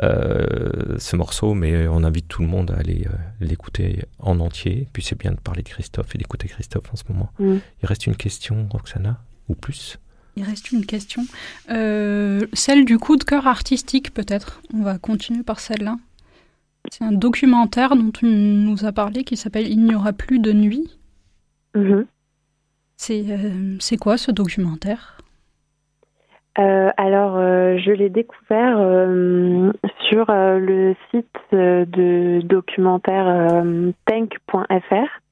Euh, 0.01 0.97
ce 0.97 1.15
morceau, 1.15 1.53
mais 1.53 1.87
on 1.87 2.03
invite 2.03 2.27
tout 2.27 2.41
le 2.41 2.47
monde 2.49 2.71
à 2.71 2.75
aller 2.75 3.05
euh, 3.07 3.15
l'écouter 3.39 4.03
en 4.19 4.39
entier. 4.41 4.87
Puis 4.91 5.01
c'est 5.03 5.17
bien 5.17 5.31
de 5.31 5.39
parler 5.39 5.61
de 5.63 5.69
Christophe 5.69 6.13
et 6.15 6.17
d'écouter 6.17 6.47
Christophe 6.49 6.91
en 6.91 6.97
ce 6.97 7.03
moment. 7.09 7.29
Mm. 7.39 7.55
Il 7.81 7.85
reste 7.85 8.05
une 8.07 8.17
question, 8.17 8.67
Roxana, 8.69 9.19
ou 9.49 9.55
plus 9.55 9.97
Il 10.35 10.43
reste 10.43 10.71
une 10.71 10.85
question. 10.85 11.23
Euh, 11.69 12.41
celle 12.53 12.85
du 12.85 12.97
coup 12.97 13.17
de 13.17 13.23
cœur 13.23 13.47
artistique, 13.47 14.13
peut-être. 14.13 14.61
On 14.73 14.83
va 14.83 14.97
continuer 14.97 15.43
par 15.43 15.59
celle-là. 15.59 15.97
C'est 16.91 17.03
un 17.03 17.11
documentaire 17.11 17.95
dont 17.95 18.11
tu 18.11 18.25
nous 18.25 18.85
as 18.85 18.91
parlé 18.91 19.23
qui 19.23 19.37
s'appelle 19.37 19.67
Il 19.67 19.83
n'y 19.83 19.95
aura 19.95 20.13
plus 20.13 20.39
de 20.39 20.51
nuit. 20.51 20.97
Mhm. 21.75 22.05
C'est 22.97 23.23
euh, 23.29 23.77
c'est 23.79 23.97
quoi 23.97 24.17
ce 24.17 24.31
documentaire? 24.31 25.17
Euh, 26.59 26.91
alors, 26.97 27.35
euh, 27.37 27.77
je 27.79 27.91
l'ai 27.91 28.09
découvert 28.09 28.77
euh, 28.77 29.71
sur 30.07 30.29
euh, 30.29 30.59
le 30.59 30.95
site 31.09 31.25
euh, 31.53 31.85
de 31.85 32.41
documentaire 32.45 33.27
euh, 33.27 33.91
tank.fr. 34.05 35.22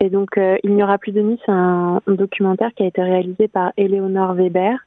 Et 0.00 0.10
donc, 0.10 0.36
euh, 0.36 0.56
Il 0.62 0.74
n'y 0.74 0.82
aura 0.82 0.98
plus 0.98 1.12
de 1.12 1.22
nuit, 1.22 1.40
c'est 1.44 1.52
un, 1.52 2.00
un 2.06 2.12
documentaire 2.12 2.72
qui 2.74 2.82
a 2.82 2.86
été 2.86 3.02
réalisé 3.02 3.48
par 3.48 3.72
Eleonore 3.76 4.34
Weber. 4.34 4.78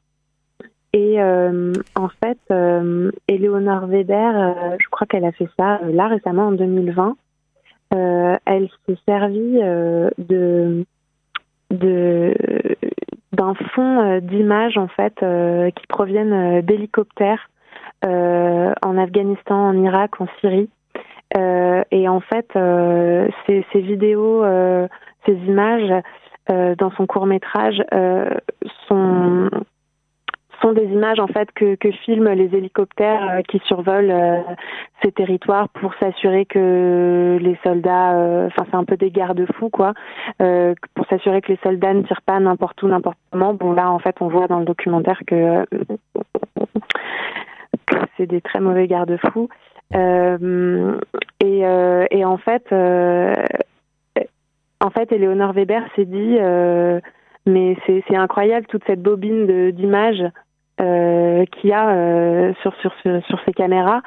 Et 0.93 1.21
euh, 1.21 1.73
en 1.95 2.09
fait, 2.09 2.39
euh, 2.51 3.11
Eleonore 3.27 3.85
Weber, 3.85 4.35
euh, 4.35 4.75
je 4.79 4.89
crois 4.89 5.05
qu'elle 5.05 5.25
a 5.25 5.31
fait 5.31 5.47
ça 5.57 5.79
euh, 5.83 5.91
là 5.91 6.07
récemment 6.07 6.47
en 6.47 6.51
2020. 6.51 7.15
Euh, 7.93 8.37
elle 8.45 8.69
s'est 8.85 8.97
servie 9.07 9.59
de 10.17 10.85
de 11.71 12.33
d'un 13.31 13.53
fond 13.73 14.19
d'images 14.19 14.77
en 14.77 14.87
fait 14.87 15.15
qui 15.75 15.87
proviennent 15.87 16.61
d'hélicoptères 16.61 17.49
en 18.03 18.97
Afghanistan, 18.97 19.69
en 19.69 19.83
Irak, 19.83 20.21
en 20.21 20.27
Syrie. 20.39 20.69
Euh, 21.37 21.83
et 21.91 22.07
en 22.07 22.19
fait, 22.21 22.47
euh, 22.55 23.27
ces, 23.45 23.63
vidéos, 23.81 24.43
euh, 24.43 24.87
ces 25.25 25.33
images 25.33 26.03
dans 26.79 26.89
son 26.97 27.05
court 27.05 27.27
métrage 27.27 27.79
sont 28.87 29.49
sont 30.61 30.73
des 30.73 30.85
images 30.85 31.19
en 31.21 31.27
fait 31.27 31.49
que, 31.53 31.75
que 31.75 31.89
filment 31.89 32.33
les 32.33 32.53
hélicoptères 32.53 33.43
qui 33.47 33.59
survolent 33.59 34.11
euh, 34.11 34.41
ces 35.01 35.13
territoires 35.13 35.69
pour 35.69 35.93
s'assurer 36.01 36.45
que 36.45 37.37
les 37.39 37.57
soldats, 37.63 38.47
enfin 38.47 38.65
c'est 38.69 38.75
un 38.75 38.83
peu 38.83 38.97
des 38.97 39.09
garde-fous 39.09 39.69
quoi, 39.69 39.93
pour 40.37 41.05
s'assurer 41.09 41.39
que 41.41 41.53
les 41.53 41.59
soldats 41.63 41.93
ne 41.93 42.01
tirent 42.01 42.23
pas 42.23 42.41
n'importe 42.41 42.81
où, 42.83 42.87
n'importe 42.87 43.17
comment. 43.31 43.53
Bon 43.53 43.71
là 43.71 43.89
en 43.89 43.99
fait 43.99 44.15
on 44.19 44.27
voit 44.27 44.47
dans 44.47 44.59
le 44.59 44.65
documentaire 44.65 45.21
que, 45.25 45.63
que 47.85 47.95
c'est 48.17 48.27
des 48.27 48.41
très 48.41 48.59
mauvais 48.59 48.87
garde-fous. 48.87 49.47
Euh, 49.95 50.99
et, 51.39 51.65
euh, 51.65 52.05
et 52.11 52.25
en 52.25 52.37
fait, 52.37 52.63
euh, 52.71 53.33
en 54.81 54.89
fait, 54.91 55.11
Eleonore 55.11 55.53
Weber 55.53 55.83
s'est 55.95 56.05
dit, 56.05 56.37
mais 57.45 57.77
c'est 57.85 58.15
incroyable 58.15 58.65
toute 58.67 58.83
cette 58.85 59.01
bobine 59.01 59.71
d'images 59.71 60.23
euh, 60.81 61.43
qu'il 61.45 61.71
y 61.71 61.73
a 61.73 61.89
euh, 61.89 62.53
sur, 62.61 62.73
sur, 62.77 62.93
sur, 63.01 63.25
sur 63.25 63.39
ces 63.45 63.51
caméras. 63.51 64.01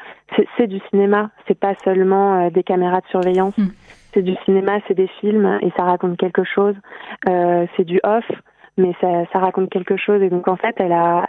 C'est- 0.56 0.66
du 0.66 0.80
cinéma, 0.90 1.30
c'est 1.46 1.58
pas 1.58 1.74
seulement 1.84 2.46
euh, 2.46 2.50
des 2.50 2.62
caméras 2.62 3.00
de 3.00 3.06
surveillance. 3.08 3.56
Mm. 3.58 3.66
C'est 4.14 4.22
du 4.22 4.34
cinéma, 4.44 4.78
c'est 4.88 4.94
des 4.94 5.08
films 5.20 5.58
et 5.60 5.70
ça 5.76 5.84
raconte 5.84 6.16
quelque 6.18 6.44
chose. 6.44 6.74
C'est 7.26 7.84
du 7.84 7.98
off, 8.04 8.24
mais 8.76 8.92
ça, 9.00 9.08
ça 9.32 9.38
raconte 9.38 9.70
quelque 9.70 9.96
chose. 9.96 10.22
Et 10.22 10.28
donc 10.30 10.48
en 10.48 10.56
fait, 10.56 10.74
elle 10.78 10.92
a, 10.92 11.26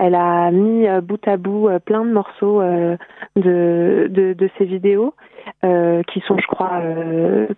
elle 0.00 0.14
a 0.14 0.50
mis 0.50 0.88
euh, 0.88 1.02
bout 1.02 1.20
à 1.28 1.36
bout 1.36 1.68
euh, 1.68 1.78
plein 1.78 2.04
de 2.04 2.10
morceaux 2.10 2.62
euh, 2.62 2.96
de, 3.36 4.08
de, 4.10 4.50
ces 4.56 4.64
vidéos 4.64 5.14
qui 5.62 6.20
sont, 6.26 6.38
je 6.38 6.46
crois, 6.46 6.82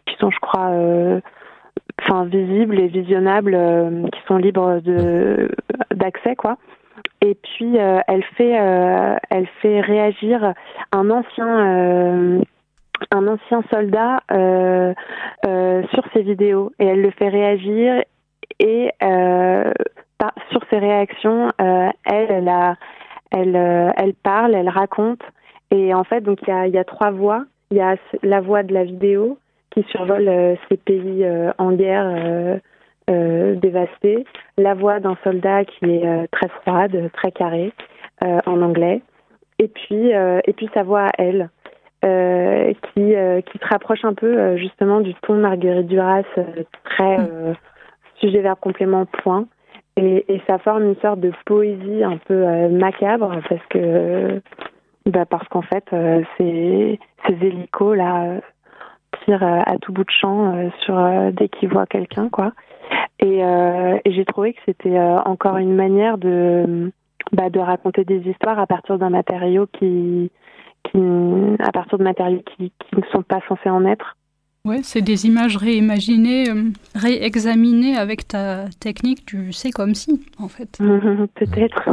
qui 0.06 0.16
sont, 0.18 0.30
je 0.30 0.38
crois, 0.40 0.70
enfin 2.00 2.24
visibles 2.24 2.78
et 2.80 2.88
visionnables, 2.88 3.56
qui 4.12 4.20
sont 4.26 4.36
libres 4.36 4.80
de 4.80 5.48
d'accès, 5.94 6.36
quoi. 6.36 6.58
Et 7.20 7.34
puis 7.34 7.76
elle 7.76 8.24
fait, 8.36 8.52
elle 9.30 9.46
fait 9.60 9.80
réagir 9.80 10.54
un 10.92 11.10
ancien. 11.10 12.40
un 13.10 13.26
ancien 13.26 13.62
soldat 13.70 14.20
sur 15.92 16.04
ses 16.12 16.22
vidéos 16.22 16.72
et 16.78 16.86
elle 16.86 17.02
le 17.02 17.10
fait 17.10 17.28
réagir 17.28 18.02
et 18.58 18.90
par- 20.22 20.34
sur 20.50 20.60
ses 20.70 20.78
réactions. 20.78 21.48
Euh, 21.60 21.88
elle 22.04 22.30
elle, 22.30 22.48
a- 22.48 22.76
elle 23.30 23.56
euh, 23.56 23.90
elle 23.96 24.14
parle 24.14 24.54
elle 24.54 24.68
raconte. 24.68 25.22
Et 25.70 25.92
en 25.94 26.04
fait 26.04 26.20
donc 26.20 26.38
il 26.42 26.48
y 26.48 26.52
a, 26.52 26.66
il 26.68 26.74
y 26.74 26.78
a 26.78 26.84
trois 26.84 27.10
voix. 27.10 27.44
Il 27.70 27.78
y 27.78 27.80
a 27.80 27.96
la 28.22 28.40
voix 28.40 28.62
de 28.62 28.72
la 28.74 28.84
vidéo 28.84 29.38
qui 29.70 29.82
survole 29.84 30.28
euh, 30.28 30.54
ces 30.68 30.76
pays 30.76 31.26
en 31.58 31.72
guerre 31.72 32.60
dévastés. 33.08 34.24
La 34.58 34.74
voix 34.74 35.00
d'un 35.00 35.16
soldat 35.24 35.64
qui 35.64 35.86
est 35.86 36.28
très 36.30 36.48
froide 36.48 37.10
très 37.14 37.32
carrée 37.32 37.72
en 38.46 38.62
anglais. 38.62 39.02
Et 39.58 39.68
puis 39.68 40.10
et 40.10 40.52
puis 40.52 40.68
sa 40.74 40.82
voix 40.82 41.06
à 41.06 41.12
elle 41.18 41.48
euh, 42.04 42.72
qui, 42.92 43.14
euh, 43.14 43.40
qui 43.42 43.58
se 43.58 43.66
rapproche 43.68 44.04
un 44.04 44.14
peu 44.14 44.26
euh, 44.38 44.56
justement 44.56 45.00
du 45.00 45.14
ton 45.14 45.34
Marguerite 45.34 45.86
Duras, 45.86 46.24
très 46.84 47.16
euh, 47.20 47.54
sujet 48.20 48.40
verbe 48.40 48.58
complément 48.60 49.06
point. 49.06 49.46
Et, 49.96 50.24
et 50.32 50.42
ça 50.46 50.58
forme 50.58 50.84
une 50.84 50.96
sorte 50.96 51.20
de 51.20 51.32
poésie 51.44 52.02
un 52.02 52.16
peu 52.16 52.34
euh, 52.34 52.68
macabre 52.70 53.36
parce 53.48 53.66
que 53.68 54.40
bah 55.04 55.26
parce 55.26 55.46
qu'en 55.48 55.62
fait 55.62 55.84
euh, 55.92 56.22
ces, 56.38 56.98
ces 57.26 57.34
hélicos 57.34 57.96
là 57.96 58.24
euh, 58.24 58.40
tirent 59.24 59.42
euh, 59.42 59.60
à 59.66 59.76
tout 59.78 59.92
bout 59.92 60.04
de 60.04 60.10
champ 60.10 60.54
euh, 60.54 60.70
sur 60.80 60.96
dès 61.32 61.48
qu'ils 61.48 61.68
voient 61.68 61.86
quelqu'un 61.86 62.28
quoi. 62.30 62.52
Et, 63.20 63.38
et 63.38 64.12
j'ai 64.12 64.24
trouvé 64.24 64.52
que 64.52 64.60
c'était 64.66 64.98
encore 64.98 65.56
une 65.56 65.76
manière 65.76 66.18
de 66.18 66.90
bah, 67.30 67.50
de 67.50 67.60
raconter 67.60 68.04
des 68.04 68.18
histoires 68.28 68.58
à 68.58 68.66
partir 68.66 68.98
d'un 68.98 69.10
matériau 69.10 69.66
qui 69.66 70.30
qui, 70.84 70.98
à 71.60 71.70
partir 71.70 71.98
de 71.98 72.02
matériaux 72.02 72.42
qui, 72.56 72.72
qui 72.78 72.96
ne 72.96 73.04
sont 73.12 73.22
pas 73.22 73.40
censés 73.48 73.70
en 73.70 73.84
être. 73.86 74.16
Ouais, 74.64 74.80
c'est 74.84 75.02
des 75.02 75.26
images 75.26 75.56
réimaginées, 75.56 76.48
euh, 76.48 76.70
réexaminées 76.94 77.96
avec 77.96 78.28
ta 78.28 78.66
technique 78.78 79.26
du 79.26 79.52
c'est 79.52 79.72
comme 79.72 79.96
si, 79.96 80.24
en 80.38 80.46
fait. 80.46 80.78
Peut-être. 81.34 81.90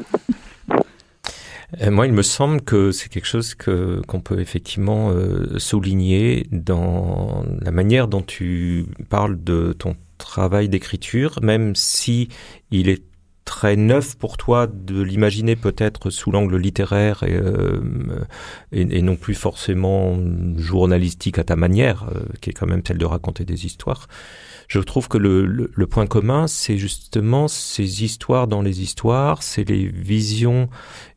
Euh, 1.82 1.90
Moi, 1.90 2.06
il 2.06 2.14
me 2.14 2.22
semble 2.22 2.62
que 2.62 2.92
c'est 2.92 3.10
quelque 3.10 3.26
chose 3.26 3.56
que 3.56 4.02
qu'on 4.08 4.22
peut 4.22 4.40
effectivement 4.40 5.10
euh, 5.10 5.58
souligner 5.58 6.46
dans 6.52 7.44
la 7.60 7.72
manière 7.72 8.08
dont 8.08 8.22
tu 8.22 8.86
parles 9.10 9.44
de 9.44 9.74
ton 9.74 9.96
travail 10.20 10.70
d'écriture, 10.70 11.40
même 11.42 11.76
si 11.76 12.30
il 12.70 12.88
est 12.88 13.04
très 13.50 13.76
neuf 13.76 14.16
pour 14.16 14.38
toi 14.38 14.68
de 14.68 15.02
l'imaginer 15.02 15.56
peut-être 15.56 16.12
sous 16.12 16.30
l'angle 16.30 16.56
littéraire 16.58 17.24
et, 17.24 17.34
euh, 17.34 17.82
non 18.72 19.16
plus 19.16 19.34
forcément 19.34 20.16
journalistique 20.56 21.40
à 21.40 21.44
ta 21.44 21.56
manière, 21.56 22.08
euh, 22.14 22.20
qui 22.42 22.52
est 22.52 22.54
quand 22.54 22.68
même 22.68 22.84
celle 22.86 23.00
de 23.00 23.06
raconter 23.06 23.46
des 23.46 23.66
histoires. 23.66 24.08
Je 24.68 24.80
trouve 24.80 25.08
que 25.08 25.18
le, 25.18 25.88
point 25.88 26.06
commun, 26.06 26.46
c'est 26.46 26.78
justement 26.78 27.48
ces 27.48 28.04
histoires 28.04 28.48
dans 28.48 28.62
les 28.62 28.84
histoires, 28.84 29.42
c'est 29.42 29.68
les 29.68 29.88
visions 29.88 30.70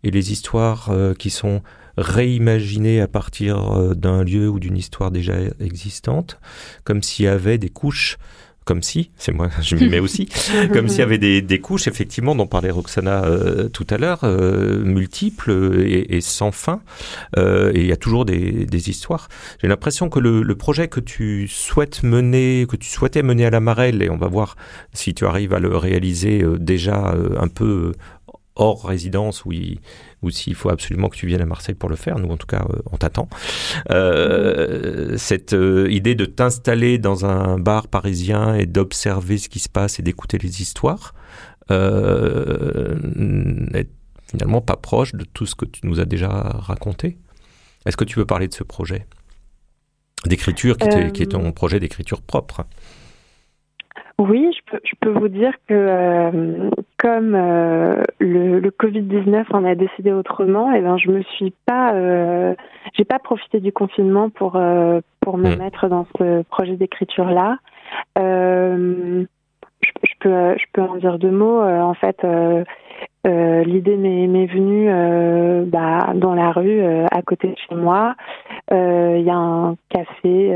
et 0.02 0.10
les 0.10 0.32
histoires 0.32 0.88
euh, 0.88 1.12
qui 1.12 1.28
sont 1.28 1.60
réimaginées 1.98 3.02
à 3.02 3.08
partir 3.08 3.94
d'un 3.94 4.24
lieu 4.24 4.48
ou 4.48 4.58
d'une 4.58 4.78
histoire 4.78 5.10
déjà 5.10 5.34
existante, 5.60 6.40
comme 6.84 7.02
s'il 7.02 7.26
y 7.26 7.28
avait 7.28 7.58
des 7.58 7.68
couches 7.68 8.16
comme 8.64 8.82
si, 8.82 9.10
c'est 9.16 9.32
moi, 9.32 9.48
je 9.62 9.76
m'y 9.76 9.88
mets 9.88 9.98
aussi, 9.98 10.28
comme 10.72 10.88
s'il 10.88 11.00
y 11.00 11.02
avait 11.02 11.18
des, 11.18 11.42
des, 11.42 11.60
couches, 11.60 11.88
effectivement, 11.88 12.34
dont 12.34 12.46
parlait 12.46 12.70
Roxana 12.70 13.24
euh, 13.24 13.68
tout 13.68 13.86
à 13.90 13.98
l'heure, 13.98 14.20
euh, 14.24 14.82
multiples 14.84 15.82
et, 15.84 16.16
et, 16.16 16.20
sans 16.20 16.52
fin, 16.52 16.80
euh, 17.36 17.72
et 17.74 17.80
il 17.80 17.86
y 17.86 17.92
a 17.92 17.96
toujours 17.96 18.24
des, 18.24 18.66
des 18.66 18.90
histoires. 18.90 19.28
J'ai 19.60 19.68
l'impression 19.68 20.08
que 20.08 20.18
le, 20.18 20.42
le, 20.42 20.54
projet 20.54 20.88
que 20.88 21.00
tu 21.00 21.48
souhaites 21.48 22.02
mener, 22.02 22.66
que 22.68 22.76
tu 22.76 22.88
souhaitais 22.88 23.22
mener 23.22 23.46
à 23.46 23.50
la 23.50 23.60
Marelle, 23.60 24.02
et 24.02 24.10
on 24.10 24.16
va 24.16 24.28
voir 24.28 24.56
si 24.92 25.14
tu 25.14 25.26
arrives 25.26 25.54
à 25.54 25.58
le 25.58 25.76
réaliser 25.76 26.44
déjà 26.58 27.14
un 27.38 27.48
peu 27.48 27.92
hors 28.56 28.84
résidence, 28.84 29.44
où 29.44 29.52
il, 29.52 29.80
ou 30.22 30.30
s'il 30.30 30.54
faut 30.54 30.68
absolument 30.68 31.08
que 31.08 31.16
tu 31.16 31.26
viennes 31.26 31.40
à 31.40 31.46
Marseille 31.46 31.74
pour 31.74 31.88
le 31.88 31.96
faire, 31.96 32.18
nous 32.18 32.30
en 32.30 32.36
tout 32.36 32.46
cas 32.46 32.64
euh, 32.70 32.80
on 32.90 32.96
t'attend. 32.96 33.28
Euh, 33.90 35.16
cette 35.16 35.54
euh, 35.54 35.90
idée 35.90 36.14
de 36.14 36.24
t'installer 36.24 36.98
dans 36.98 37.24
un 37.24 37.58
bar 37.58 37.88
parisien 37.88 38.54
et 38.54 38.66
d'observer 38.66 39.38
ce 39.38 39.48
qui 39.48 39.58
se 39.58 39.68
passe 39.68 39.98
et 39.98 40.02
d'écouter 40.02 40.38
les 40.38 40.60
histoires 40.60 41.14
euh, 41.70 42.96
n'est 43.16 43.88
finalement 44.28 44.60
pas 44.60 44.76
proche 44.76 45.14
de 45.14 45.24
tout 45.24 45.46
ce 45.46 45.54
que 45.54 45.64
tu 45.64 45.86
nous 45.86 46.00
as 46.00 46.04
déjà 46.04 46.28
raconté. 46.28 47.18
Est-ce 47.86 47.96
que 47.96 48.04
tu 48.04 48.18
veux 48.18 48.26
parler 48.26 48.48
de 48.48 48.54
ce 48.54 48.64
projet 48.64 49.06
d'écriture 50.26 50.76
qui, 50.76 50.88
qui, 51.12 51.22
est 51.22 51.32
ton 51.32 51.52
projet 51.52 51.80
d'écriture 51.80 52.22
propre? 52.22 52.64
Oui, 54.28 54.50
je 54.56 54.70
peux, 54.70 54.80
je 54.84 54.94
peux 55.00 55.10
vous 55.10 55.28
dire 55.28 55.52
que 55.68 55.74
euh, 55.74 56.70
comme 56.98 57.34
euh, 57.34 58.02
le, 58.20 58.60
le 58.60 58.70
Covid-19 58.70 59.44
en 59.50 59.64
a 59.64 59.74
décidé 59.74 60.12
autrement, 60.12 60.72
et 60.72 60.78
eh 60.78 60.80
ben 60.80 60.96
je 60.96 61.10
me 61.10 61.22
suis 61.22 61.52
pas, 61.66 61.94
euh, 61.94 62.54
j'ai 62.94 63.04
pas 63.04 63.18
profité 63.18 63.60
du 63.60 63.72
confinement 63.72 64.30
pour 64.30 64.60
pour 65.20 65.38
me 65.38 65.54
mmh. 65.54 65.58
mettre 65.58 65.88
dans 65.88 66.06
ce 66.18 66.42
projet 66.42 66.76
d'écriture 66.76 67.30
là. 67.30 67.58
Je, 68.16 69.24
je, 70.04 70.14
peux 70.20 70.56
je 70.56 70.64
peux 70.72 70.82
en 70.82 70.96
dire 70.96 71.18
deux 71.18 71.30
mots. 71.30 71.60
en 71.62 71.94
fait, 71.94 72.24
euh, 73.24 73.62
l'idée 73.62 73.96
m'est 73.96 74.46
venue 74.46 74.88
euh, 74.90 75.64
bah, 75.64 76.12
dans 76.14 76.34
la 76.34 76.50
rue 76.50 76.80
euh, 76.80 77.06
à 77.12 77.22
côté 77.22 77.48
de 77.48 77.56
chez 77.68 77.74
moi. 77.74 78.14
Il 78.70 79.22
y 79.24 79.30
a 79.30 79.36
un 79.36 79.76
café 79.90 80.48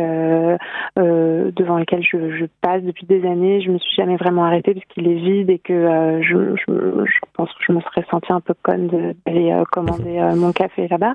devant 0.97 1.79
lequel 1.79 2.03
je, 2.03 2.47
passe 2.63 2.83
depuis 2.83 3.05
des 3.07 3.27
années. 3.27 3.61
Je 3.61 3.71
me 3.71 3.79
suis 3.79 3.95
jamais 3.95 4.17
vraiment 4.17 4.45
arrêtée 4.45 4.73
parce 4.73 4.87
qu'il 4.87 5.07
est 5.07 5.17
vide 5.17 5.51
et 5.51 5.59
que 5.59 6.21
je, 6.23 6.57
pense 7.35 7.53
que 7.53 7.65
je 7.67 7.73
me 7.73 7.81
serais 7.83 8.05
sentie 8.11 8.33
un 8.33 8.41
peu 8.41 8.55
conne 8.63 8.89
d'aller 9.27 9.63
commander 9.71 10.19
mon 10.35 10.53
café 10.53 10.89
là-bas. 10.89 11.15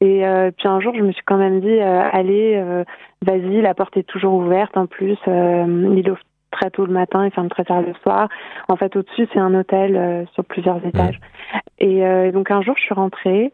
Et 0.00 0.22
puis 0.56 0.68
un 0.68 0.80
jour, 0.80 0.94
je 0.96 1.02
me 1.02 1.10
suis 1.12 1.24
quand 1.24 1.36
même 1.36 1.60
dit 1.60 1.80
allez, 1.80 2.62
vas-y, 3.26 3.60
la 3.60 3.74
porte 3.74 3.96
est 3.96 4.04
toujours 4.04 4.34
ouverte. 4.34 4.76
En 4.76 4.86
plus, 4.86 5.18
il 5.26 6.10
offre 6.10 6.22
très 6.56 6.70
tôt 6.70 6.86
le 6.86 6.92
matin 6.92 7.24
et 7.24 7.30
ferme 7.30 7.48
très 7.48 7.64
tard 7.64 7.82
le 7.82 7.94
soir. 8.02 8.28
En 8.68 8.76
fait, 8.76 8.96
au-dessus, 8.96 9.28
c'est 9.32 9.38
un 9.38 9.54
hôtel 9.54 9.96
euh, 9.96 10.24
sur 10.34 10.44
plusieurs 10.44 10.84
étages. 10.84 11.18
Mmh. 11.18 11.58
Et 11.78 12.06
euh, 12.06 12.32
donc 12.32 12.50
un 12.50 12.62
jour, 12.62 12.74
je 12.76 12.82
suis 12.82 12.94
rentrée, 12.94 13.52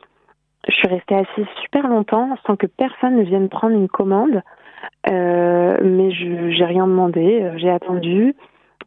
je 0.68 0.72
suis 0.72 0.88
restée 0.88 1.16
assise 1.16 1.46
super 1.62 1.88
longtemps 1.88 2.36
sans 2.46 2.56
que 2.56 2.66
personne 2.66 3.16
ne 3.16 3.22
vienne 3.22 3.48
prendre 3.48 3.74
une 3.74 3.88
commande. 3.88 4.42
Euh, 5.10 5.76
mais 5.82 6.10
je 6.10 6.50
j'ai 6.50 6.64
rien 6.64 6.86
demandé, 6.86 7.52
j'ai 7.56 7.70
attendu. 7.70 8.34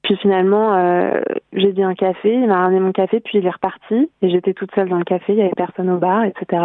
Puis 0.06 0.18
finalement, 0.18 0.76
euh, 0.76 1.20
j'ai 1.54 1.74
dit 1.74 1.82
un 1.82 1.96
café, 1.96 2.32
il 2.32 2.48
m'a 2.48 2.60
ramené 2.60 2.80
mon 2.80 2.92
café, 2.92 3.20
puis 3.20 3.40
il 3.40 3.46
est 3.48 3.50
reparti. 3.50 4.10
Et 4.22 4.30
j'étais 4.30 4.54
toute 4.54 4.74
seule 4.76 4.88
dans 4.88 5.00
le 5.00 5.04
café, 5.04 5.34
il 5.34 5.40
y 5.40 5.42
avait 5.42 5.52
personne 5.58 5.90
au 5.90 5.98
bar, 5.98 6.24
etc. 6.26 6.64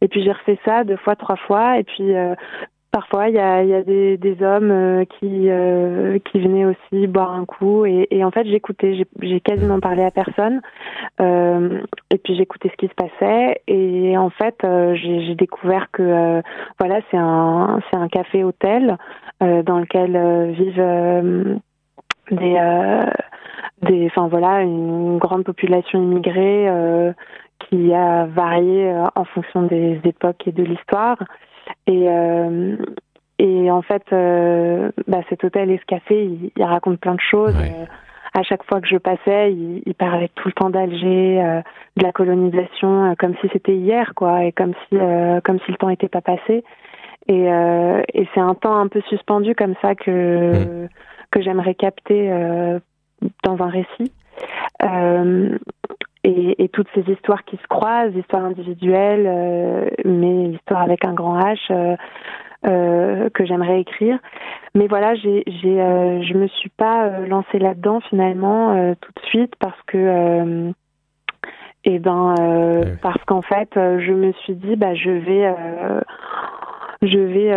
Et 0.00 0.08
puis 0.08 0.24
j'ai 0.24 0.32
refait 0.32 0.58
ça 0.64 0.82
deux 0.82 0.96
fois, 0.96 1.14
trois 1.14 1.36
fois. 1.36 1.78
Et 1.78 1.84
puis 1.84 2.16
euh, 2.16 2.34
Parfois, 2.90 3.28
il 3.28 3.36
y 3.36 3.38
a, 3.38 3.62
y 3.62 3.74
a 3.74 3.82
des, 3.82 4.16
des, 4.16 4.42
hommes 4.42 4.72
euh, 4.72 5.04
qui, 5.04 5.48
euh, 5.48 6.18
qui 6.24 6.40
venaient 6.40 6.64
aussi 6.64 7.06
boire 7.06 7.32
un 7.32 7.44
coup. 7.44 7.86
Et, 7.86 8.08
et 8.10 8.24
en 8.24 8.32
fait, 8.32 8.44
j'écoutais, 8.46 9.06
j'ai 9.22 9.40
quasiment 9.40 9.78
parlé 9.78 10.02
à 10.02 10.10
personne. 10.10 10.60
Euh, 11.20 11.82
et 12.10 12.18
puis, 12.18 12.34
j'écoutais 12.34 12.68
ce 12.68 12.76
qui 12.76 12.88
se 12.88 12.94
passait. 12.94 13.62
Et 13.68 14.18
en 14.18 14.30
fait, 14.30 14.56
euh, 14.64 14.96
j'ai 14.96 15.36
découvert 15.36 15.86
que 15.92 16.02
euh, 16.02 16.42
voilà, 16.80 17.00
c'est 17.12 17.16
un, 17.16 17.78
c'est 17.90 17.96
un 17.96 18.08
café-hôtel 18.08 18.96
dans 19.40 19.78
lequel 19.78 20.52
vivent 20.52 21.60
des, 22.30 23.02
des, 23.80 24.06
enfin 24.06 24.28
voilà, 24.28 24.60
une 24.60 25.16
grande 25.16 25.44
population 25.44 26.02
immigrée 26.02 26.68
qui 27.70 27.94
a 27.94 28.26
varié 28.26 28.92
en 29.14 29.24
fonction 29.24 29.62
des 29.62 30.00
époques 30.04 30.46
et 30.46 30.52
de 30.52 30.64
l'histoire. 30.64 31.16
Et, 31.86 32.08
euh, 32.08 32.76
et 33.38 33.70
en 33.70 33.82
fait, 33.82 34.02
euh, 34.12 34.90
bah, 35.06 35.20
cet 35.28 35.44
hôtel 35.44 35.70
et 35.70 35.78
ce 35.78 35.84
café, 35.86 36.24
il, 36.24 36.50
il 36.56 36.64
raconte 36.64 36.98
plein 36.98 37.14
de 37.14 37.20
choses. 37.20 37.56
Euh, 37.56 37.86
à 38.34 38.42
chaque 38.42 38.64
fois 38.64 38.80
que 38.80 38.88
je 38.88 38.96
passais, 38.96 39.52
il, 39.52 39.82
il 39.86 39.94
parlait 39.94 40.30
tout 40.34 40.48
le 40.48 40.52
temps 40.52 40.70
d'Alger, 40.70 41.42
euh, 41.42 41.62
de 41.96 42.02
la 42.02 42.12
colonisation, 42.12 43.10
euh, 43.10 43.14
comme 43.18 43.34
si 43.40 43.48
c'était 43.52 43.74
hier, 43.74 44.12
quoi, 44.14 44.44
et 44.44 44.52
comme 44.52 44.72
si, 44.88 44.96
euh, 44.96 45.40
comme 45.42 45.58
si 45.60 45.70
le 45.70 45.76
temps 45.76 45.88
n'était 45.88 46.08
pas 46.08 46.20
passé. 46.20 46.64
Et, 47.28 47.44
et 47.44 48.28
c'est 48.34 48.40
un 48.40 48.54
temps 48.54 48.76
un 48.76 48.88
peu 48.88 49.00
suspendu 49.02 49.54
comme 49.54 49.74
ça 49.80 49.94
que 49.94 50.50
mmh. 50.50 50.88
que 51.30 51.42
j'aimerais 51.42 51.76
capter 51.76 52.28
dans 53.44 53.62
un 53.62 53.68
récit. 53.68 54.10
Et, 56.22 56.62
et, 56.62 56.68
toutes 56.68 56.88
ces 56.94 57.00
histoires 57.10 57.44
qui 57.44 57.56
se 57.56 57.66
croisent, 57.66 58.14
histoires 58.14 58.44
individuelles, 58.44 59.24
euh, 59.26 59.88
mais 60.04 60.48
l'histoire 60.48 60.82
avec 60.82 61.06
un 61.06 61.14
grand 61.14 61.38
H 61.40 61.56
euh, 61.70 61.96
euh, 62.66 63.30
que 63.30 63.46
j'aimerais 63.46 63.80
écrire. 63.80 64.18
Mais 64.74 64.86
voilà, 64.86 65.14
j'ai, 65.14 65.44
j'ai, 65.46 65.76
je 66.22 66.34
me 66.34 66.46
suis 66.48 66.68
pas 66.68 67.20
lancée 67.20 67.58
là-dedans 67.58 68.00
finalement 68.00 68.94
tout 69.00 69.12
de 69.16 69.26
suite 69.28 69.54
parce 69.58 69.80
que, 69.86 70.70
et 71.84 71.98
ben, 71.98 72.34
ouais. 72.38 72.96
parce 73.00 73.24
qu'en 73.24 73.40
fait, 73.40 73.70
je 73.74 74.12
me 74.12 74.32
suis 74.44 74.54
dit, 74.56 74.76
bah, 74.76 74.94
je 74.94 75.10
vais 75.10 75.54
je 77.00 77.18
vais 77.18 77.50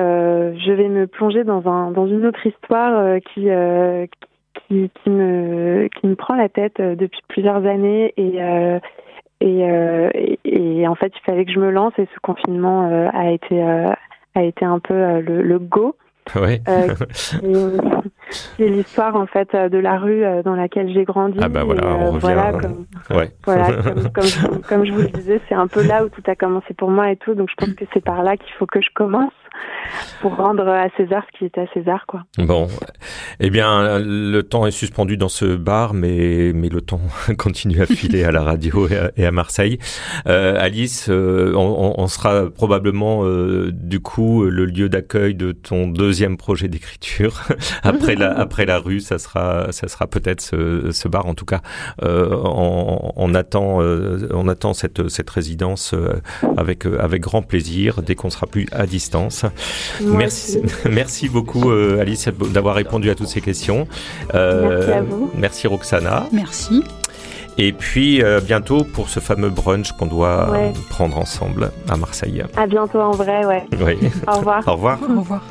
je 0.57 0.71
vais 0.71 0.87
me 0.87 1.05
plonger 1.05 1.43
dans 1.43 1.67
un 1.67 1.91
dans 1.91 2.07
une 2.07 2.25
autre 2.25 2.47
histoire 2.47 3.19
qui 3.33 3.41
qui, 3.41 4.32
qui, 5.03 5.09
me, 5.09 5.87
qui 5.99 6.07
me 6.07 6.15
prend 6.15 6.35
la 6.35 6.49
tête 6.49 6.79
euh, 6.79 6.95
depuis 6.95 7.21
plusieurs 7.27 7.65
années 7.65 8.13
et, 8.17 8.41
euh, 8.41 8.79
et, 9.41 9.69
euh, 9.69 10.09
et, 10.13 10.39
et, 10.45 10.87
en 10.87 10.95
fait 10.95 11.11
il 11.15 11.21
fallait 11.25 11.45
que 11.45 11.51
je 11.51 11.59
me 11.59 11.71
lance 11.71 11.93
et 11.97 12.07
ce 12.13 12.19
confinement 12.21 12.89
euh, 12.89 13.07
a 13.13 13.31
été 13.31 13.61
a 14.35 14.43
été 14.43 14.65
un 14.65 14.79
peu 14.79 15.19
le, 15.21 15.41
le 15.41 15.59
go. 15.59 15.95
Ouais. 16.35 16.61
c'est 16.65 17.41
l'histoire 18.69 19.15
en 19.17 19.25
fait 19.25 19.53
de 19.53 19.77
la 19.77 19.97
rue 19.97 20.23
dans 20.45 20.55
laquelle 20.55 20.91
j'ai 20.93 21.03
grandi. 21.03 21.37
Ah 21.41 21.49
bah 21.49 21.65
voilà, 21.65 21.85
on 21.85 22.11
revient. 22.11 22.19
Voilà, 22.21 22.53
comme, 22.53 22.85
ouais. 23.11 23.31
voilà 23.43 23.67
comme, 23.83 24.09
comme, 24.13 24.61
comme, 24.61 24.85
je 24.85 24.93
vous 24.93 25.01
le 25.01 25.09
disais, 25.09 25.41
c'est 25.49 25.55
un 25.55 25.67
peu 25.67 25.85
là 25.85 26.05
où 26.05 26.09
tout 26.09 26.23
a 26.27 26.35
commencé 26.35 26.73
pour 26.73 26.89
moi 26.89 27.11
et 27.11 27.17
tout, 27.17 27.35
donc 27.35 27.49
je 27.49 27.55
pense 27.65 27.75
que 27.75 27.83
c'est 27.93 28.03
par 28.03 28.23
là 28.23 28.37
qu'il 28.37 28.53
faut 28.53 28.65
que 28.65 28.81
je 28.81 28.89
commence 28.95 29.33
pour 30.21 30.35
rendre 30.35 30.67
à 30.67 30.87
César 30.97 31.23
ce 31.31 31.37
qui 31.37 31.45
est 31.45 31.57
à 31.57 31.65
César, 31.73 32.05
quoi. 32.07 32.23
Bon, 32.37 32.67
eh 33.39 33.49
bien, 33.49 33.99
le 33.99 34.41
temps 34.41 34.65
est 34.65 34.71
suspendu 34.71 35.17
dans 35.17 35.29
ce 35.29 35.55
bar, 35.55 35.93
mais 35.93 36.51
mais 36.53 36.69
le 36.69 36.81
temps 36.81 37.01
continue 37.37 37.81
à 37.81 37.85
filer 37.85 38.23
à 38.23 38.31
la 38.31 38.43
radio 38.43 38.87
et 38.87 38.97
à, 38.97 39.11
et 39.17 39.25
à 39.25 39.31
Marseille. 39.31 39.79
Euh, 40.27 40.55
Alice, 40.59 41.07
euh, 41.09 41.53
on, 41.55 41.95
on, 41.97 42.07
sera 42.07 42.49
probablement 42.49 43.25
euh, 43.25 43.71
du 43.71 43.99
coup 43.99 44.43
le 44.43 44.65
lieu 44.65 44.89
d'accueil 44.89 45.35
de 45.35 45.51
ton 45.51 45.87
deuxième 45.87 46.37
projet 46.37 46.67
d'écriture 46.67 47.41
après 47.83 48.15
la 48.15 48.31
après 48.31 48.65
la 48.65 48.79
rue. 48.79 48.99
Ça 48.99 49.19
sera 49.19 49.71
ça 49.71 49.87
sera 49.87 50.07
peut-être 50.07 50.41
ce, 50.41 50.91
ce, 50.91 51.07
bar. 51.07 51.25
En 51.25 51.33
tout 51.33 51.45
cas, 51.45 51.61
euh, 52.03 52.29
on, 52.43 53.11
on, 53.15 53.35
attend 53.35 53.81
euh, 53.81 54.27
on 54.31 54.47
attend 54.47 54.73
cette 54.73 55.09
cette 55.09 55.29
résidence 55.29 55.93
euh, 55.93 56.21
avec 56.57 56.85
avec 56.85 57.21
grand 57.21 57.41
plaisir 57.41 58.01
dès 58.01 58.15
qu'on 58.15 58.29
sera 58.29 58.47
plus 58.47 58.67
à 58.71 58.85
distance. 58.85 59.42
Merci, 60.01 60.61
merci 60.89 61.29
beaucoup 61.29 61.71
euh, 61.71 62.01
Alice 62.01 62.27
d'avoir 62.51 62.75
répondu 62.75 63.09
à 63.09 63.15
toutes 63.15 63.27
ces 63.27 63.41
questions. 63.41 63.87
Euh, 64.33 64.77
merci 64.77 64.91
à 64.91 65.01
vous. 65.01 65.31
Merci 65.35 65.67
Roxana. 65.67 66.27
Merci. 66.31 66.83
Et 67.57 67.71
puis 67.71 68.23
euh, 68.23 68.39
bientôt 68.39 68.83
pour 68.83 69.09
ce 69.09 69.19
fameux 69.19 69.49
brunch 69.49 69.91
qu'on 69.93 70.07
doit 70.07 70.49
ouais. 70.49 70.73
prendre 70.89 71.17
ensemble 71.17 71.71
à 71.87 71.97
Marseille. 71.97 72.43
À 72.55 72.65
bientôt 72.65 72.99
en 72.99 73.11
vrai, 73.11 73.45
ouais. 73.45 73.63
Oui. 73.79 73.97
Au 74.27 74.37
revoir. 74.37 74.63
Au 74.67 74.71
revoir. 74.73 74.99
Au 75.03 75.19
revoir. 75.19 75.43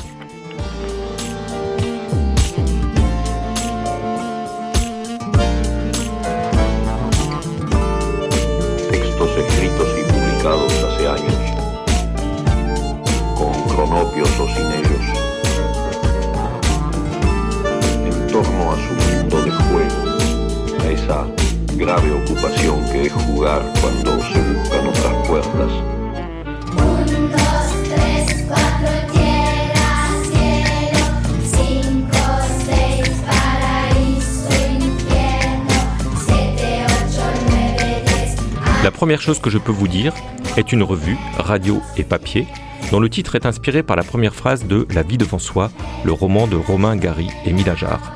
Première 39.02 39.20
chose 39.20 39.40
que 39.40 39.50
je 39.50 39.58
peux 39.58 39.72
vous 39.72 39.88
dire 39.88 40.14
est 40.56 40.70
une 40.70 40.84
revue, 40.84 41.16
radio 41.36 41.82
et 41.96 42.04
papier, 42.04 42.46
dont 42.92 43.00
le 43.00 43.10
titre 43.10 43.34
est 43.34 43.46
inspiré 43.46 43.82
par 43.82 43.96
la 43.96 44.04
première 44.04 44.32
phrase 44.32 44.64
de 44.64 44.86
La 44.94 45.02
vie 45.02 45.18
devant 45.18 45.40
soi, 45.40 45.72
le 46.04 46.12
roman 46.12 46.46
de 46.46 46.54
Romain 46.54 46.94
Gary 46.94 47.26
et 47.44 47.52
Mila 47.52 47.74
Jarre. 47.74 48.14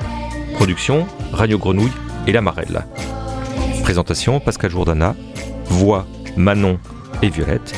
Production, 0.54 1.08
Radio 1.32 1.58
Grenouille 1.58 1.90
et 2.28 2.32
La 2.32 2.40
Marelle. 2.40 2.86
Présentation, 3.82 4.38
Pascal 4.38 4.70
Jourdana. 4.70 5.16
Voix, 5.64 6.06
Manon 6.36 6.78
et 7.20 7.30
Violette. 7.30 7.74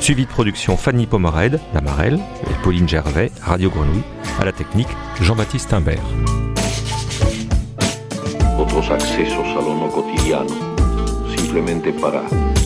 Suivi 0.00 0.24
de 0.24 0.30
production, 0.30 0.76
Fanny 0.76 1.06
Pomarède, 1.06 1.58
La 1.74 1.80
Marelle, 1.80 2.20
et 2.48 2.62
Pauline 2.62 2.88
Gervais, 2.88 3.32
Radio 3.42 3.70
Grenouille. 3.70 4.04
À 4.40 4.44
la 4.44 4.52
technique, 4.52 4.86
Jean-Baptiste 5.20 5.72
Imbert. 5.72 5.98